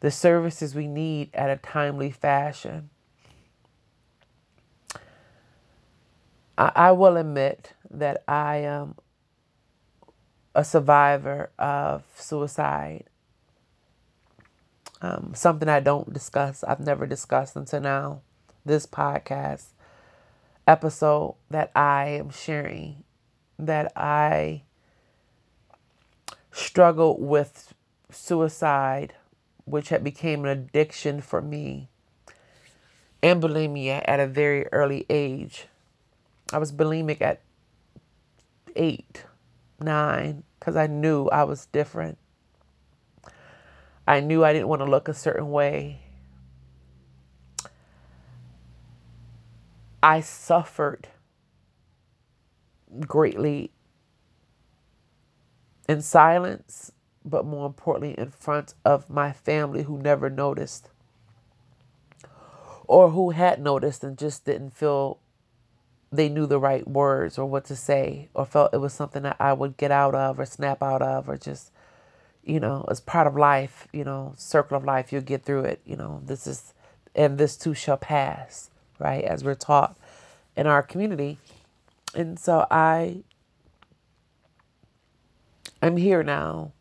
the 0.00 0.10
services 0.10 0.74
we 0.74 0.86
need 0.86 1.28
at 1.34 1.50
a 1.50 1.56
timely 1.56 2.10
fashion. 2.10 2.88
I, 6.56 6.72
I 6.74 6.92
will 6.92 7.18
admit 7.18 7.74
that 7.90 8.24
I 8.26 8.56
am 8.58 8.94
a 10.54 10.64
survivor 10.64 11.50
of 11.58 12.04
suicide. 12.16 13.04
Um, 15.00 15.32
something 15.34 15.68
I 15.68 15.80
don't 15.80 16.12
discuss, 16.12 16.64
I've 16.64 16.80
never 16.80 17.06
discussed 17.06 17.54
until 17.54 17.80
now, 17.80 18.20
this 18.64 18.86
podcast 18.86 19.66
episode 20.66 21.36
that 21.50 21.70
I 21.74 22.08
am 22.08 22.30
sharing, 22.30 23.04
that 23.58 23.92
I 23.96 24.62
struggled 26.50 27.20
with 27.20 27.72
suicide, 28.10 29.14
which 29.64 29.90
had 29.90 30.02
became 30.02 30.44
an 30.44 30.50
addiction 30.50 31.20
for 31.20 31.40
me, 31.40 31.88
and 33.22 33.42
bulimia 33.42 34.02
at 34.04 34.20
a 34.20 34.26
very 34.26 34.66
early 34.72 35.06
age. 35.08 35.66
I 36.52 36.58
was 36.58 36.72
bulimic 36.72 37.20
at 37.20 37.40
eight, 38.74 39.24
nine, 39.80 40.42
because 40.58 40.76
I 40.76 40.86
knew 40.86 41.28
I 41.28 41.44
was 41.44 41.66
different. 41.66 42.18
I 44.08 44.20
knew 44.20 44.42
I 44.42 44.54
didn't 44.54 44.68
want 44.68 44.80
to 44.80 44.86
look 44.86 45.06
a 45.06 45.12
certain 45.12 45.50
way. 45.50 46.00
I 50.02 50.22
suffered 50.22 51.08
greatly 53.00 53.70
in 55.86 56.00
silence, 56.00 56.90
but 57.22 57.44
more 57.44 57.66
importantly, 57.66 58.18
in 58.18 58.30
front 58.30 58.72
of 58.82 59.10
my 59.10 59.30
family 59.30 59.82
who 59.82 59.98
never 59.98 60.30
noticed 60.30 60.88
or 62.86 63.10
who 63.10 63.30
had 63.30 63.60
noticed 63.60 64.02
and 64.02 64.16
just 64.16 64.46
didn't 64.46 64.70
feel 64.70 65.18
they 66.10 66.30
knew 66.30 66.46
the 66.46 66.58
right 66.58 66.88
words 66.88 67.36
or 67.36 67.44
what 67.44 67.66
to 67.66 67.76
say 67.76 68.30
or 68.32 68.46
felt 68.46 68.72
it 68.72 68.78
was 68.78 68.94
something 68.94 69.24
that 69.24 69.36
I 69.38 69.52
would 69.52 69.76
get 69.76 69.90
out 69.90 70.14
of 70.14 70.40
or 70.40 70.46
snap 70.46 70.82
out 70.82 71.02
of 71.02 71.28
or 71.28 71.36
just, 71.36 71.70
you 72.48 72.60
know, 72.60 72.84
as 72.90 73.00
part 73.00 73.26
of 73.26 73.36
life, 73.36 73.86
you 73.92 74.04
know, 74.04 74.32
circle 74.36 74.76
of 74.76 74.84
life, 74.84 75.12
you'll 75.12 75.22
get 75.22 75.44
through 75.44 75.64
it. 75.64 75.80
You 75.84 75.96
know, 75.96 76.22
this 76.24 76.46
is, 76.46 76.74
and 77.14 77.38
this 77.38 77.56
too 77.56 77.74
shall 77.74 77.98
pass, 77.98 78.70
right? 78.98 79.22
As 79.24 79.44
we're 79.44 79.54
taught 79.54 79.96
in 80.56 80.66
our 80.66 80.82
community. 80.82 81.38
And 82.14 82.38
so 82.38 82.66
I 82.70 83.22
I'm 85.80 85.96
here 85.96 86.22
now. 86.22 86.72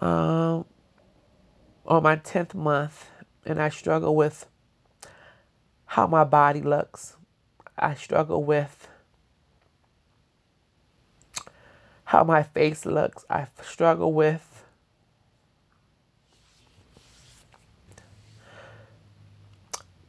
Um, 0.00 0.64
on 1.84 2.02
my 2.04 2.16
10th 2.16 2.54
month, 2.54 3.10
and 3.44 3.60
I 3.60 3.70
struggle 3.70 4.14
with 4.14 4.46
how 5.86 6.06
my 6.06 6.22
body 6.22 6.60
looks. 6.60 7.16
I 7.76 7.94
struggle 7.94 8.44
with 8.44 8.87
how 12.08 12.24
my 12.24 12.42
face 12.42 12.86
looks. 12.86 13.22
I 13.28 13.48
struggle 13.60 14.14
with 14.14 14.64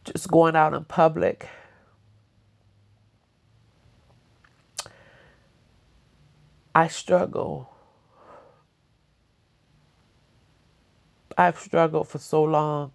just 0.05 0.29
going 0.29 0.55
out 0.55 0.73
in 0.73 0.85
public. 0.85 1.49
I 6.73 6.87
struggle. 6.87 7.69
I've 11.37 11.59
struggled 11.59 12.07
for 12.07 12.17
so 12.17 12.41
long. 12.43 12.93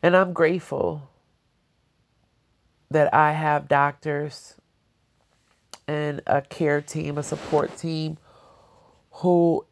And 0.00 0.16
I'm 0.16 0.32
grateful 0.32 1.10
that 2.88 3.12
I 3.12 3.32
have 3.32 3.66
doctors 3.66 4.54
and 5.86 6.22
a 6.26 6.42
care 6.42 6.80
team, 6.80 7.18
a 7.18 7.22
support 7.22 7.76
team 7.76 8.18
who 9.10 9.66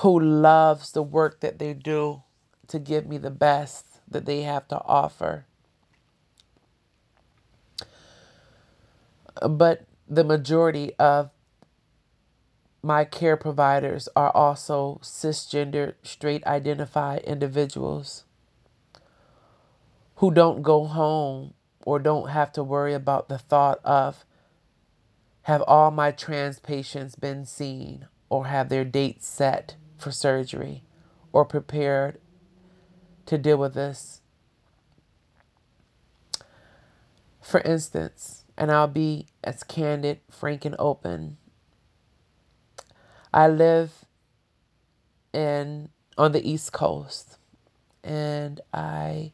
who 0.00 0.18
loves 0.18 0.92
the 0.92 1.02
work 1.02 1.40
that 1.40 1.58
they 1.58 1.74
do 1.74 2.22
to 2.68 2.78
give 2.78 3.06
me 3.06 3.18
the 3.18 3.30
best 3.30 4.00
that 4.08 4.24
they 4.24 4.42
have 4.42 4.66
to 4.68 4.80
offer. 4.84 5.44
But 9.42 9.84
the 10.08 10.24
majority 10.24 10.94
of 10.98 11.30
my 12.82 13.04
care 13.04 13.36
providers 13.36 14.08
are 14.14 14.30
also 14.30 15.00
cisgender, 15.02 15.94
straight 16.02 16.46
identified 16.46 17.22
individuals 17.22 18.24
who 20.16 20.30
don't 20.30 20.62
go 20.62 20.84
home 20.84 21.54
or 21.84 21.98
don't 21.98 22.30
have 22.30 22.50
to 22.52 22.64
worry 22.64 22.94
about 22.94 23.28
the 23.28 23.38
thought 23.38 23.78
of 23.84 24.24
have 25.42 25.62
all 25.66 25.90
my 25.90 26.10
trans 26.10 26.58
patients 26.58 27.14
been 27.14 27.44
seen 27.44 28.06
or 28.30 28.46
have 28.46 28.70
their 28.70 28.84
dates 28.84 29.26
set 29.26 29.76
for 29.98 30.10
surgery 30.10 30.82
or 31.32 31.44
prepared 31.44 32.18
to 33.26 33.36
deal 33.36 33.58
with 33.58 33.74
this. 33.74 34.22
For 37.42 37.60
instance, 37.60 38.44
and 38.56 38.72
I'll 38.72 38.88
be 38.88 39.26
as 39.42 39.62
candid, 39.62 40.20
frank, 40.30 40.64
and 40.64 40.76
open. 40.78 41.36
I 43.32 43.48
live 43.48 44.06
in 45.32 45.90
on 46.16 46.32
the 46.32 46.48
East 46.48 46.72
Coast, 46.72 47.36
and 48.02 48.60
I 48.72 49.32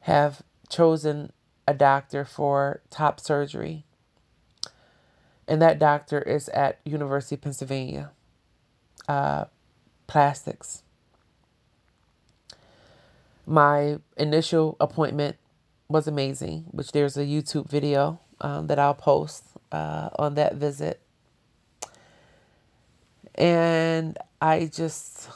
have 0.00 0.42
chosen 0.68 1.32
a 1.66 1.74
doctor 1.74 2.24
for 2.24 2.80
top 2.90 3.20
surgery, 3.20 3.84
and 5.46 5.60
that 5.62 5.78
doctor 5.78 6.20
is 6.20 6.48
at 6.50 6.78
University 6.84 7.34
of 7.36 7.40
Pennsylvania, 7.42 8.10
uh, 9.08 9.46
plastics. 10.06 10.82
My 13.46 13.98
initial 14.16 14.76
appointment 14.80 15.36
was 15.88 16.06
amazing, 16.06 16.66
which 16.70 16.92
there's 16.92 17.16
a 17.16 17.24
YouTube 17.24 17.68
video 17.68 18.20
um, 18.40 18.68
that 18.68 18.78
I'll 18.78 18.94
post 18.94 19.44
uh, 19.70 20.10
on 20.16 20.34
that 20.34 20.54
visit. 20.54 21.00
And 23.34 24.18
I 24.40 24.66
just, 24.72 25.28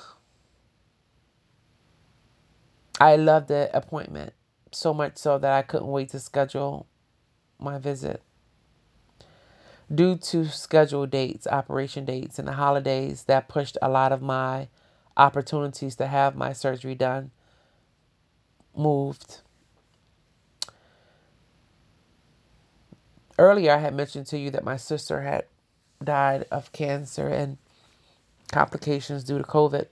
I 3.00 3.16
loved 3.16 3.48
the 3.48 3.70
appointment 3.74 4.32
so 4.76 4.94
much 4.94 5.16
so 5.16 5.38
that 5.38 5.52
I 5.52 5.62
couldn't 5.62 5.88
wait 5.88 6.10
to 6.10 6.20
schedule 6.20 6.86
my 7.58 7.78
visit. 7.78 8.22
Due 9.92 10.16
to 10.16 10.46
schedule 10.46 11.06
dates, 11.06 11.46
operation 11.46 12.04
dates, 12.04 12.38
and 12.38 12.48
the 12.48 12.52
holidays, 12.52 13.24
that 13.24 13.48
pushed 13.48 13.78
a 13.80 13.88
lot 13.88 14.12
of 14.12 14.20
my 14.20 14.68
opportunities 15.16 15.96
to 15.96 16.06
have 16.06 16.34
my 16.36 16.52
surgery 16.52 16.94
done 16.94 17.30
moved. 18.76 19.40
earlier 23.38 23.72
I 23.72 23.78
had 23.78 23.94
mentioned 23.94 24.26
to 24.28 24.38
you 24.38 24.50
that 24.50 24.64
my 24.64 24.76
sister 24.76 25.22
had 25.22 25.44
died 26.02 26.46
of 26.50 26.72
cancer 26.72 27.28
and 27.28 27.58
complications 28.52 29.24
due 29.24 29.38
to 29.38 29.44
COVID. 29.44 29.86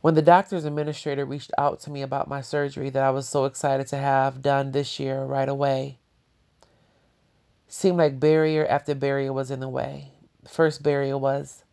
When 0.00 0.14
the 0.14 0.22
doctor's 0.22 0.64
administrator 0.64 1.24
reached 1.24 1.52
out 1.58 1.80
to 1.80 1.90
me 1.90 2.02
about 2.02 2.28
my 2.28 2.40
surgery 2.40 2.90
that 2.90 3.02
I 3.02 3.10
was 3.10 3.28
so 3.28 3.44
excited 3.44 3.86
to 3.88 3.96
have 3.96 4.42
done 4.42 4.72
this 4.72 5.00
year 5.00 5.24
right 5.24 5.48
away, 5.48 5.98
seemed 7.68 7.98
like 7.98 8.20
barrier 8.20 8.66
after 8.66 8.94
barrier 8.94 9.32
was 9.32 9.50
in 9.50 9.60
the 9.60 9.68
way. 9.68 10.12
The 10.42 10.48
first 10.48 10.82
barrier 10.82 11.18
was 11.18 11.64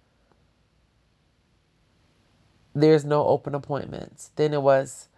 there's 2.74 3.06
no 3.06 3.28
open 3.28 3.54
appointments. 3.54 4.32
Then 4.36 4.54
it 4.54 4.62
was 4.64 5.10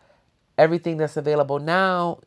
everything 0.58 0.98
that's 0.98 1.18
available 1.18 1.60
now 1.60 2.20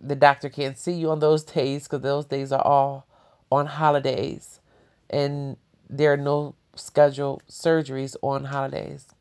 the 0.00 0.16
doctor 0.16 0.48
can't 0.48 0.78
see 0.78 0.92
you 0.92 1.10
on 1.10 1.20
those 1.20 1.44
days 1.44 1.84
because 1.84 2.02
those 2.02 2.26
days 2.26 2.52
are 2.52 2.62
all 2.62 3.06
on 3.50 3.66
holidays 3.66 4.60
and 5.10 5.56
there 5.88 6.12
are 6.12 6.16
no 6.16 6.54
scheduled 6.74 7.42
surgeries 7.48 8.16
on 8.22 8.44
holidays. 8.44 9.13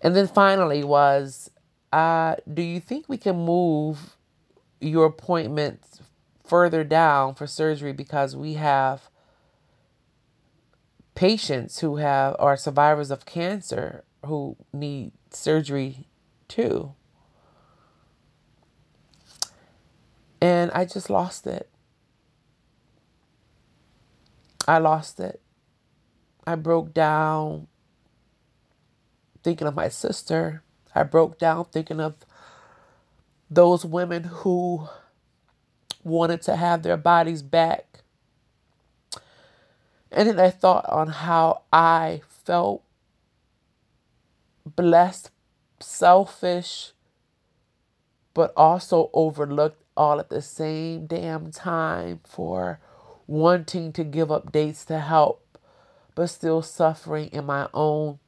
And 0.00 0.14
then 0.14 0.28
finally 0.28 0.84
was, 0.84 1.50
uh, 1.92 2.36
do 2.52 2.62
you 2.62 2.80
think 2.80 3.08
we 3.08 3.16
can 3.16 3.36
move 3.36 4.16
your 4.80 5.06
appointment 5.06 6.00
further 6.46 6.84
down 6.84 7.34
for 7.34 7.46
surgery 7.46 7.92
because 7.92 8.34
we 8.34 8.54
have 8.54 9.10
patients 11.14 11.80
who 11.80 11.96
have 11.96 12.36
are 12.38 12.56
survivors 12.56 13.10
of 13.10 13.26
cancer 13.26 14.04
who 14.24 14.56
need 14.72 15.12
surgery 15.30 16.06
too. 16.46 16.94
And 20.40 20.70
I 20.70 20.84
just 20.84 21.10
lost 21.10 21.46
it. 21.46 21.68
I 24.66 24.78
lost 24.78 25.18
it. 25.18 25.40
I 26.46 26.54
broke 26.54 26.94
down 26.94 27.66
thinking 29.48 29.66
of 29.66 29.74
my 29.74 29.88
sister. 29.88 30.62
I 30.94 31.04
broke 31.04 31.38
down 31.38 31.64
thinking 31.64 32.00
of 32.00 32.16
those 33.48 33.82
women 33.82 34.24
who 34.24 34.86
wanted 36.04 36.42
to 36.42 36.54
have 36.54 36.82
their 36.82 36.98
bodies 36.98 37.40
back. 37.40 38.00
And 40.12 40.28
then 40.28 40.38
I 40.38 40.50
thought 40.50 40.84
on 40.86 41.08
how 41.08 41.62
I 41.72 42.20
felt 42.28 42.82
blessed, 44.66 45.30
selfish, 45.80 46.92
but 48.34 48.52
also 48.54 49.08
overlooked 49.14 49.82
all 49.96 50.20
at 50.20 50.28
the 50.28 50.42
same 50.42 51.06
damn 51.06 51.50
time 51.52 52.20
for 52.22 52.80
wanting 53.26 53.94
to 53.94 54.04
give 54.04 54.30
up 54.30 54.52
dates 54.52 54.84
to 54.84 54.98
help, 55.00 55.58
but 56.14 56.26
still 56.26 56.60
suffering 56.60 57.30
in 57.32 57.46
my 57.46 57.66
own 57.72 58.18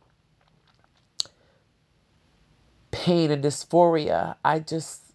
pain 3.01 3.31
and 3.31 3.43
dysphoria. 3.43 4.37
I 4.45 4.59
just, 4.59 5.15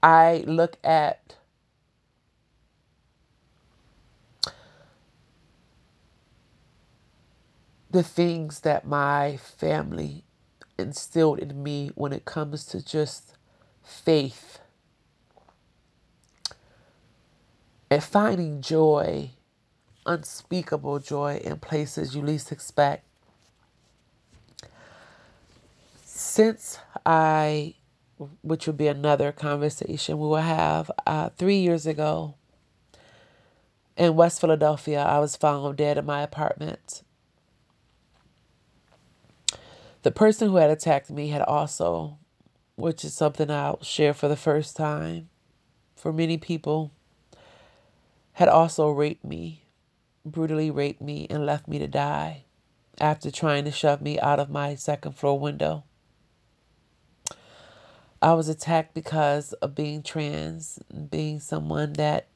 I 0.00 0.44
look 0.46 0.76
at 0.84 1.34
the 7.90 8.04
things 8.04 8.60
that 8.60 8.86
my 8.86 9.38
family 9.38 10.22
instilled 10.78 11.40
in 11.40 11.64
me 11.64 11.90
when 11.96 12.12
it 12.12 12.24
comes 12.24 12.64
to 12.66 12.84
just 12.84 13.36
faith 13.82 14.60
and 17.90 18.04
finding 18.04 18.62
joy, 18.62 19.30
unspeakable 20.06 21.00
joy 21.00 21.40
in 21.42 21.58
places 21.58 22.14
you 22.14 22.22
least 22.22 22.52
expect. 22.52 23.04
Since 26.30 26.78
I, 27.04 27.74
which 28.42 28.68
would 28.68 28.76
be 28.76 28.86
another 28.86 29.32
conversation 29.32 30.16
we 30.16 30.28
will 30.28 30.36
have, 30.36 30.88
uh, 31.04 31.30
three 31.30 31.58
years 31.58 31.86
ago 31.86 32.36
in 33.96 34.14
West 34.14 34.40
Philadelphia, 34.40 35.02
I 35.02 35.18
was 35.18 35.34
found 35.34 35.76
dead 35.76 35.98
in 35.98 36.06
my 36.06 36.22
apartment. 36.22 37.02
The 40.02 40.12
person 40.12 40.50
who 40.50 40.58
had 40.58 40.70
attacked 40.70 41.10
me 41.10 41.30
had 41.30 41.42
also, 41.42 42.18
which 42.76 43.04
is 43.04 43.12
something 43.12 43.50
I'll 43.50 43.82
share 43.82 44.14
for 44.14 44.28
the 44.28 44.36
first 44.36 44.76
time 44.76 45.30
for 45.96 46.12
many 46.12 46.38
people, 46.38 46.92
had 48.34 48.48
also 48.48 48.88
raped 48.88 49.24
me, 49.24 49.64
brutally 50.24 50.70
raped 50.70 51.02
me, 51.02 51.26
and 51.28 51.44
left 51.44 51.66
me 51.66 51.80
to 51.80 51.88
die 51.88 52.44
after 53.00 53.32
trying 53.32 53.64
to 53.64 53.72
shove 53.72 54.00
me 54.00 54.20
out 54.20 54.38
of 54.38 54.48
my 54.48 54.76
second 54.76 55.16
floor 55.16 55.36
window. 55.36 55.82
I 58.22 58.34
was 58.34 58.48
attacked 58.48 58.92
because 58.92 59.54
of 59.54 59.74
being 59.74 60.02
trans, 60.02 60.78
being 61.10 61.40
someone 61.40 61.94
that 61.94 62.26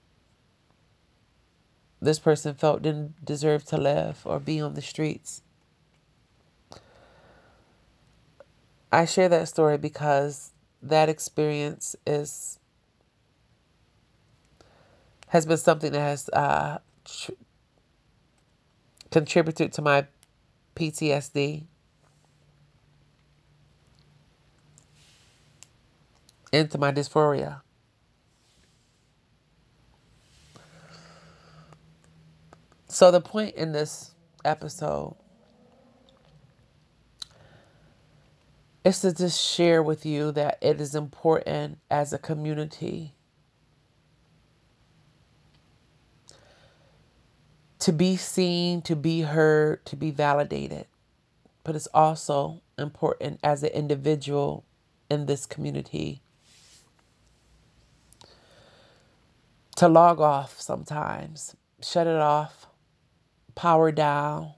this 2.01 2.19
person 2.19 2.55
felt 2.55 2.83
didn't 2.83 3.25
deserve 3.25 3.65
to 3.67 3.77
live 3.77 4.23
or 4.25 4.41
be 4.41 4.61
on 4.61 4.75
the 4.75 4.83
streets. 4.83 5.43
I 8.91 9.05
share 9.05 9.29
that 9.29 9.49
story 9.49 9.77
because 9.77 10.53
that 10.83 11.09
experience 11.09 11.97
is 12.07 12.59
has 15.29 15.47
been 15.47 15.57
something 15.57 15.91
that 15.91 16.01
has 16.01 16.29
uh, 16.31 16.79
tr- 17.05 17.33
contributed 19.11 19.73
to 19.73 19.83
my 19.83 20.07
PTSD 20.77 21.65
and 26.55 26.71
to 26.71 26.79
my 26.79 26.93
dysphoria. 26.93 27.63
So, 32.87 33.11
the 33.11 33.21
point 33.21 33.57
in 33.57 33.73
this 33.73 34.13
episode 34.45 35.17
is 38.85 39.01
to 39.01 39.13
just 39.13 39.41
share 39.41 39.83
with 39.83 40.07
you 40.07 40.31
that 40.31 40.59
it 40.61 40.81
is 40.81 40.95
important 40.95 41.79
as 41.91 42.13
a 42.13 42.19
community 42.19 43.17
to 47.81 47.93
be 47.93 48.17
seen, 48.17 48.81
to 48.83 48.95
be 48.95 49.23
heard, 49.23 49.85
to 49.87 49.97
be 49.97 50.13
validated. 50.13 50.87
But 51.65 51.75
it's 51.75 51.89
also 51.89 52.63
important 52.79 53.41
as 53.43 53.65
an 53.65 53.71
individual 53.71 54.65
in 55.11 55.27
this 55.27 55.47
community 55.47 56.21
to 59.77 59.89
log 59.89 60.21
off 60.21 60.61
sometimes, 60.61 61.57
shut 61.83 62.07
it 62.07 62.17
off, 62.17 62.67
power 63.55 63.91
down, 63.93 64.53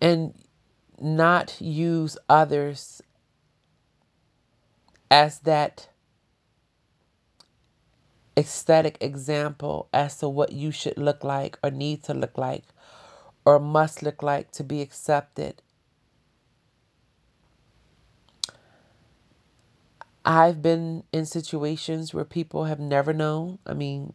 and 0.00 0.34
not 1.00 1.60
use 1.60 2.18
others 2.28 3.02
as 5.10 5.40
that 5.40 5.88
aesthetic 8.36 8.96
example 9.00 9.88
as 9.92 10.18
to 10.18 10.28
what 10.28 10.52
you 10.52 10.70
should 10.70 10.96
look 10.96 11.24
like 11.24 11.58
or 11.62 11.70
need 11.70 12.02
to 12.04 12.14
look 12.14 12.38
like 12.38 12.64
or 13.44 13.58
must 13.58 14.02
look 14.02 14.22
like 14.22 14.50
to 14.52 14.62
be 14.64 14.80
accepted. 14.80 15.62
I've 20.24 20.60
been 20.62 21.04
in 21.12 21.24
situations 21.26 22.12
where 22.12 22.24
people 22.24 22.64
have 22.64 22.78
never 22.78 23.12
known. 23.12 23.58
I 23.66 23.74
mean, 23.74 24.12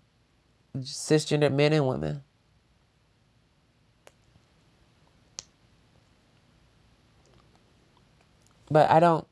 cisgender 0.78 1.52
men 1.52 1.74
and 1.74 1.88
women. 1.88 2.24
But 8.70 8.90
I 8.90 9.00
don't 9.00 9.28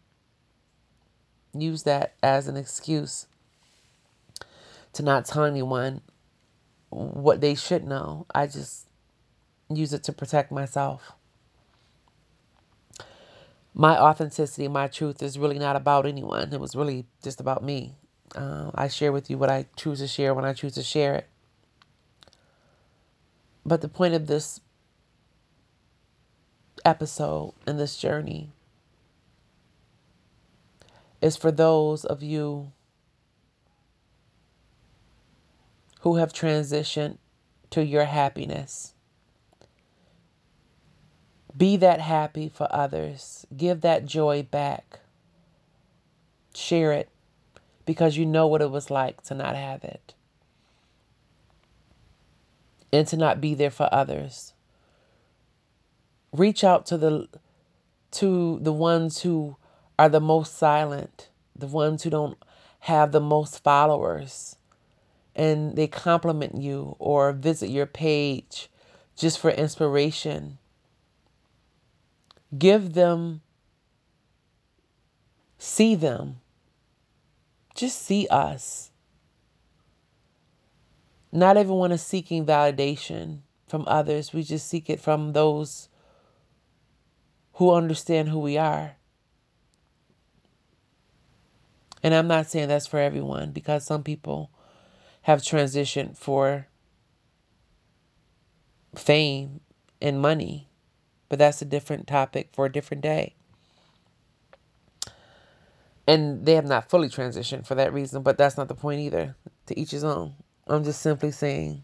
use 1.53 1.83
that 1.83 2.13
as 2.23 2.47
an 2.47 2.57
excuse 2.57 3.27
to 4.93 5.03
not 5.03 5.25
tell 5.25 5.43
anyone 5.43 6.01
what 6.89 7.41
they 7.41 7.55
should 7.55 7.83
know. 7.83 8.25
I 8.33 8.47
just 8.47 8.87
use 9.69 9.93
it 9.93 10.03
to 10.03 10.13
protect 10.13 10.51
myself. 10.51 11.13
My 13.73 13.97
authenticity, 13.97 14.67
my 14.67 14.87
truth 14.87 15.23
is 15.23 15.39
really 15.39 15.57
not 15.57 15.75
about 15.75 16.05
anyone. 16.05 16.53
It 16.53 16.59
was 16.59 16.75
really 16.75 17.07
just 17.23 17.39
about 17.39 17.63
me. 17.63 17.95
Uh, 18.35 18.71
I 18.75 18.87
share 18.87 19.11
with 19.11 19.29
you 19.29 19.37
what 19.37 19.49
I 19.49 19.65
choose 19.75 19.99
to 19.99 20.07
share 20.07 20.33
when 20.33 20.45
I 20.45 20.53
choose 20.53 20.73
to 20.75 20.83
share 20.83 21.15
it. 21.15 21.27
But 23.65 23.81
the 23.81 23.89
point 23.89 24.13
of 24.13 24.27
this 24.27 24.59
episode 26.85 27.53
and 27.65 27.79
this 27.79 27.97
journey 27.97 28.51
is 31.21 31.37
for 31.37 31.51
those 31.51 32.03
of 32.03 32.21
you 32.21 32.71
who 36.01 36.17
have 36.17 36.33
transitioned 36.33 37.17
to 37.69 37.83
your 37.83 38.05
happiness. 38.05 38.92
Be 41.55 41.77
that 41.77 42.01
happy 42.01 42.49
for 42.49 42.67
others. 42.71 43.45
Give 43.55 43.81
that 43.81 44.05
joy 44.05 44.43
back. 44.43 44.99
Share 46.55 46.91
it 46.91 47.09
because 47.85 48.17
you 48.17 48.25
know 48.25 48.47
what 48.47 48.61
it 48.61 48.71
was 48.71 48.89
like 48.89 49.21
to 49.23 49.35
not 49.35 49.55
have 49.55 49.83
it 49.83 50.13
and 52.91 53.07
to 53.07 53.17
not 53.17 53.41
be 53.41 53.53
there 53.55 53.71
for 53.71 53.89
others. 53.91 54.53
Reach 56.31 56.63
out 56.63 56.85
to 56.87 56.97
the 56.97 57.27
to 58.11 58.59
the 58.61 58.71
ones 58.73 59.21
who 59.21 59.57
are 59.97 60.09
the 60.09 60.21
most 60.21 60.55
silent, 60.57 61.29
the 61.55 61.67
ones 61.67 62.03
who 62.03 62.09
don't 62.09 62.37
have 62.81 63.11
the 63.11 63.21
most 63.21 63.63
followers 63.63 64.57
and 65.35 65.75
they 65.75 65.87
compliment 65.87 66.61
you 66.61 66.95
or 66.99 67.31
visit 67.31 67.69
your 67.69 67.85
page 67.85 68.69
just 69.15 69.39
for 69.39 69.49
inspiration, 69.51 70.57
give 72.57 72.93
them, 72.93 73.41
see 75.57 75.95
them, 75.95 76.37
just 77.75 78.01
see 78.01 78.27
us. 78.29 78.91
not 81.33 81.57
everyone 81.57 81.91
is 81.91 82.03
seeking 82.03 82.45
validation 82.45 83.39
from 83.67 83.83
others. 83.87 84.33
We 84.33 84.43
just 84.43 84.67
seek 84.67 84.87
it 84.87 85.01
from 85.01 85.33
those 85.33 85.89
who 87.53 87.73
understand 87.73 88.29
who 88.29 88.39
we 88.39 88.55
are. 88.55 88.97
And 92.03 92.13
I'm 92.13 92.27
not 92.27 92.45
saying 92.47 92.67
that's 92.67 92.85
for 92.85 92.99
everyone 92.99 93.51
because 93.51 93.85
some 93.85 94.03
people 94.03 94.51
have 95.23 95.41
transitioned 95.41 96.17
for 96.17 96.67
fame 98.93 99.61
and 99.99 100.21
money, 100.21 100.69
but 101.29 101.39
that's 101.39 101.61
a 101.61 101.65
different 101.65 102.07
topic 102.07 102.49
for 102.53 102.65
a 102.65 102.71
different 102.71 103.01
day. 103.01 103.35
And 106.07 106.45
they 106.45 106.55
have 106.55 106.65
not 106.65 106.89
fully 106.89 107.07
transitioned 107.09 107.65
for 107.65 107.75
that 107.75 107.93
reason, 107.93 108.23
but 108.23 108.37
that's 108.37 108.57
not 108.57 108.67
the 108.67 108.75
point 108.75 108.99
either. 108.99 109.35
To 109.67 109.79
each 109.79 109.91
his 109.91 110.03
own. 110.03 110.33
I'm 110.67 110.83
just 110.83 111.01
simply 111.01 111.31
saying 111.31 111.83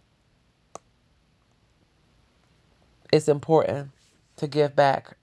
it's 3.11 3.27
important 3.27 3.91
to 4.37 4.47
give 4.47 4.75
back. 4.75 5.17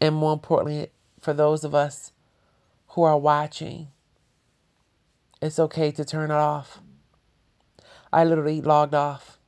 And 0.00 0.14
more 0.14 0.32
importantly, 0.32 0.88
for 1.20 1.32
those 1.32 1.64
of 1.64 1.74
us 1.74 2.12
who 2.88 3.02
are 3.02 3.18
watching, 3.18 3.88
it's 5.40 5.58
okay 5.58 5.90
to 5.92 6.04
turn 6.04 6.30
it 6.30 6.34
off. 6.34 6.80
I 8.12 8.24
literally 8.24 8.60
logged 8.60 8.94
off, 8.94 9.38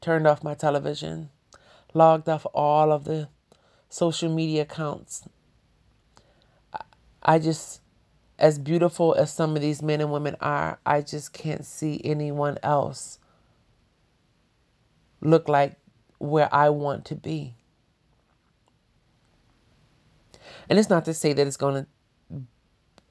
turned 0.00 0.26
off 0.26 0.42
my 0.42 0.54
television, 0.54 1.30
logged 1.94 2.28
off 2.28 2.46
all 2.54 2.92
of 2.92 3.04
the 3.04 3.28
social 3.88 4.32
media 4.32 4.62
accounts. 4.62 5.28
I 7.22 7.38
just, 7.38 7.80
as 8.38 8.58
beautiful 8.58 9.14
as 9.14 9.32
some 9.32 9.56
of 9.56 9.62
these 9.62 9.82
men 9.82 10.00
and 10.00 10.10
women 10.10 10.36
are, 10.40 10.78
I 10.86 11.02
just 11.02 11.32
can't 11.32 11.64
see 11.64 12.00
anyone 12.04 12.58
else 12.62 13.18
look 15.20 15.48
like 15.48 15.76
where 16.18 16.52
I 16.52 16.70
want 16.70 17.04
to 17.06 17.14
be. 17.14 17.54
And 20.68 20.78
it's 20.78 20.88
not 20.88 21.04
to 21.04 21.14
say 21.14 21.32
that 21.32 21.46
it's 21.46 21.56
going 21.56 21.84
to, 21.84 22.42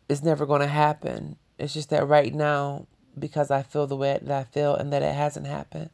it's 0.07 0.23
never 0.23 0.45
going 0.45 0.61
to 0.61 0.67
happen. 0.67 1.35
It's 1.59 1.73
just 1.73 1.89
that 1.89 2.07
right 2.07 2.33
now, 2.33 2.87
because 3.17 3.51
I 3.51 3.63
feel 3.63 3.85
the 3.85 3.95
way 3.95 4.17
that 4.21 4.31
I 4.31 4.43
feel 4.45 4.75
and 4.75 4.91
that 4.93 5.03
it 5.03 5.13
hasn't 5.13 5.45
happened, 5.45 5.89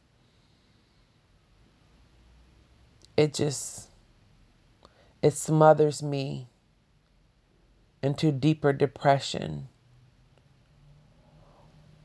it 3.16 3.34
just, 3.34 3.88
it 5.22 5.32
smothers 5.32 6.02
me 6.02 6.48
into 8.02 8.30
deeper 8.30 8.72
depression 8.72 9.68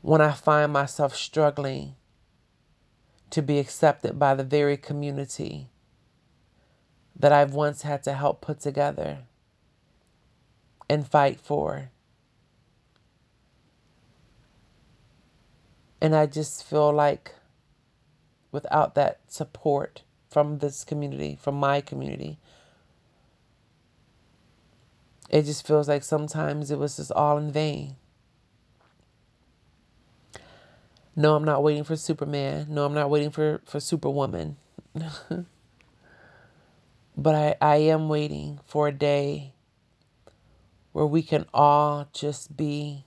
when 0.00 0.20
I 0.20 0.32
find 0.32 0.72
myself 0.72 1.14
struggling 1.14 1.94
to 3.30 3.40
be 3.40 3.58
accepted 3.58 4.18
by 4.18 4.34
the 4.34 4.44
very 4.44 4.76
community 4.76 5.70
that 7.14 7.32
I've 7.32 7.54
once 7.54 7.82
had 7.82 8.02
to 8.04 8.14
help 8.14 8.40
put 8.40 8.60
together 8.60 9.20
and 10.88 11.06
fight 11.06 11.40
for. 11.40 11.90
And 16.00 16.16
I 16.16 16.26
just 16.26 16.64
feel 16.64 16.92
like 16.92 17.34
without 18.50 18.94
that 18.96 19.20
support 19.28 20.02
from 20.32 20.58
this 20.58 20.84
community, 20.84 21.38
from 21.40 21.56
my 21.56 21.80
community, 21.82 22.38
it 25.28 25.42
just 25.42 25.66
feels 25.66 25.88
like 25.88 26.02
sometimes 26.02 26.70
it 26.70 26.78
was 26.78 26.96
just 26.96 27.12
all 27.12 27.36
in 27.36 27.52
vain. 27.52 27.96
No, 31.14 31.34
I'm 31.36 31.44
not 31.44 31.62
waiting 31.62 31.84
for 31.84 31.96
Superman. 31.96 32.66
No, 32.70 32.86
I'm 32.86 32.94
not 32.94 33.10
waiting 33.10 33.30
for, 33.30 33.60
for 33.66 33.80
Superwoman. 33.80 34.56
but 37.16 37.34
I, 37.34 37.54
I 37.60 37.76
am 37.76 38.08
waiting 38.08 38.60
for 38.64 38.88
a 38.88 38.92
day 38.92 39.52
where 40.92 41.06
we 41.06 41.22
can 41.22 41.44
all 41.52 42.08
just 42.12 42.56
be 42.56 43.04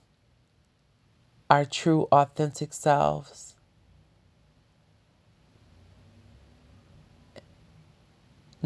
our 1.50 1.64
true, 1.64 2.06
authentic 2.12 2.72
selves. 2.72 3.45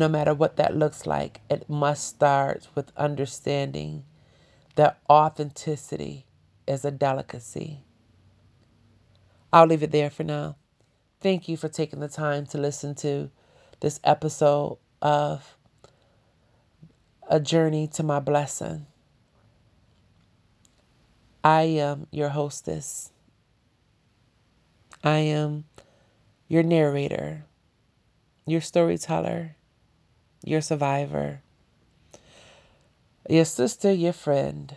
No 0.00 0.08
matter 0.08 0.32
what 0.32 0.56
that 0.56 0.74
looks 0.74 1.04
like, 1.04 1.42
it 1.50 1.68
must 1.68 2.08
start 2.08 2.68
with 2.74 2.90
understanding 2.96 4.04
that 4.76 4.98
authenticity 5.10 6.24
is 6.66 6.86
a 6.86 6.90
delicacy. 6.90 7.84
I'll 9.52 9.66
leave 9.66 9.82
it 9.82 9.92
there 9.92 10.08
for 10.08 10.24
now. 10.24 10.56
Thank 11.20 11.50
you 11.50 11.58
for 11.58 11.68
taking 11.68 12.00
the 12.00 12.08
time 12.08 12.46
to 12.46 12.56
listen 12.56 12.94
to 12.94 13.30
this 13.80 14.00
episode 14.02 14.78
of 15.02 15.58
A 17.28 17.38
Journey 17.38 17.86
to 17.88 18.02
My 18.02 18.20
Blessing. 18.20 18.86
I 21.44 21.64
am 21.64 22.06
your 22.10 22.30
hostess. 22.30 23.12
I 25.04 25.18
am 25.18 25.64
your 26.48 26.62
narrator, 26.62 27.44
your 28.46 28.62
storyteller, 28.62 29.56
your 30.44 30.60
survivor, 30.60 31.42
your 33.28 33.44
sister, 33.44 33.92
your 33.92 34.12
friend, 34.12 34.76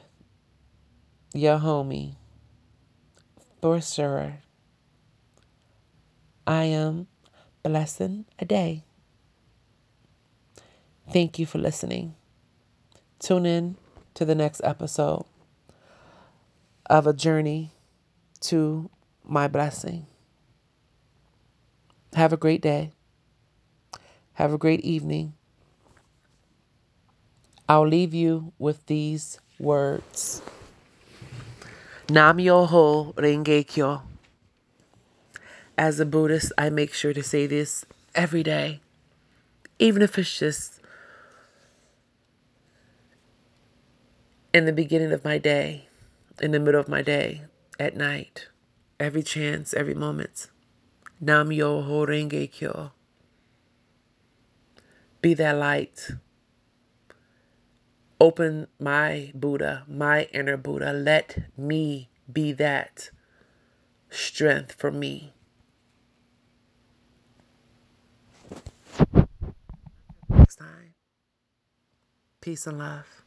your 1.34 1.60
homie, 1.60 2.16
for 3.62 3.82
sure. 3.82 4.40
I 6.46 6.66
am 6.66 7.08
blessing 7.64 8.26
a 8.38 8.46
day. 8.46 8.84
Thank 11.12 11.40
you 11.40 11.46
for 11.46 11.58
listening. 11.58 12.16
Tune 13.20 13.46
in 13.46 13.78
to 14.16 14.26
the 14.26 14.36
next 14.36 14.62
episode 14.64 15.26
of 16.88 17.08
a 17.08 17.14
journey 17.14 17.72
to 18.42 18.90
my 19.24 19.48
blessing. 19.48 20.06
Have 22.14 22.34
a 22.34 22.38
great 22.38 22.62
day. 22.62 22.92
Have 24.34 24.54
a 24.54 24.58
great 24.58 24.82
evening. 24.82 25.34
I'll 27.68 27.88
leave 27.88 28.14
you 28.14 28.54
with 28.60 28.86
these 28.88 29.40
words. 29.60 30.42
Nam 32.10 32.38
Myoho 32.38 33.14
Renge 33.16 33.68
Kyo. 33.68 34.02
As 35.78 36.00
a 36.00 36.06
Buddhist, 36.06 36.52
I 36.58 36.70
make 36.70 36.94
sure 36.94 37.14
to 37.14 37.24
say 37.24 37.48
this 37.48 37.86
every 38.14 38.44
day, 38.44 38.82
even 39.80 40.02
if 40.02 40.20
it's 40.20 40.38
just 40.38 40.80
in 44.54 44.66
the 44.66 44.74
beginning 44.74 45.12
of 45.12 45.24
my 45.24 45.38
day 45.38 45.88
in 46.42 46.52
the 46.52 46.60
middle 46.60 46.80
of 46.80 46.88
my 46.88 47.02
day, 47.02 47.44
at 47.80 47.96
night, 47.96 48.48
every 49.00 49.24
chance, 49.24 49.74
every 49.74 49.94
moment. 49.94 50.48
Nam 51.20 51.50
Myoho 51.50 52.08
Renge 52.08 52.52
Kyo. 52.52 52.92
Be 55.22 55.34
that 55.36 55.58
light. 55.58 56.12
Open 58.24 58.68
my 58.80 59.34
Buddha, 59.36 59.84
my 59.86 60.30
inner 60.32 60.56
Buddha. 60.56 60.94
Let 60.94 61.52
me 61.58 62.08
be 62.32 62.54
that 62.54 63.10
strength 64.10 64.72
for 64.72 64.92
me. 64.92 65.34
Next 70.30 70.56
time. 70.56 70.94
Peace 72.40 72.66
and 72.66 72.78
love. 72.80 73.23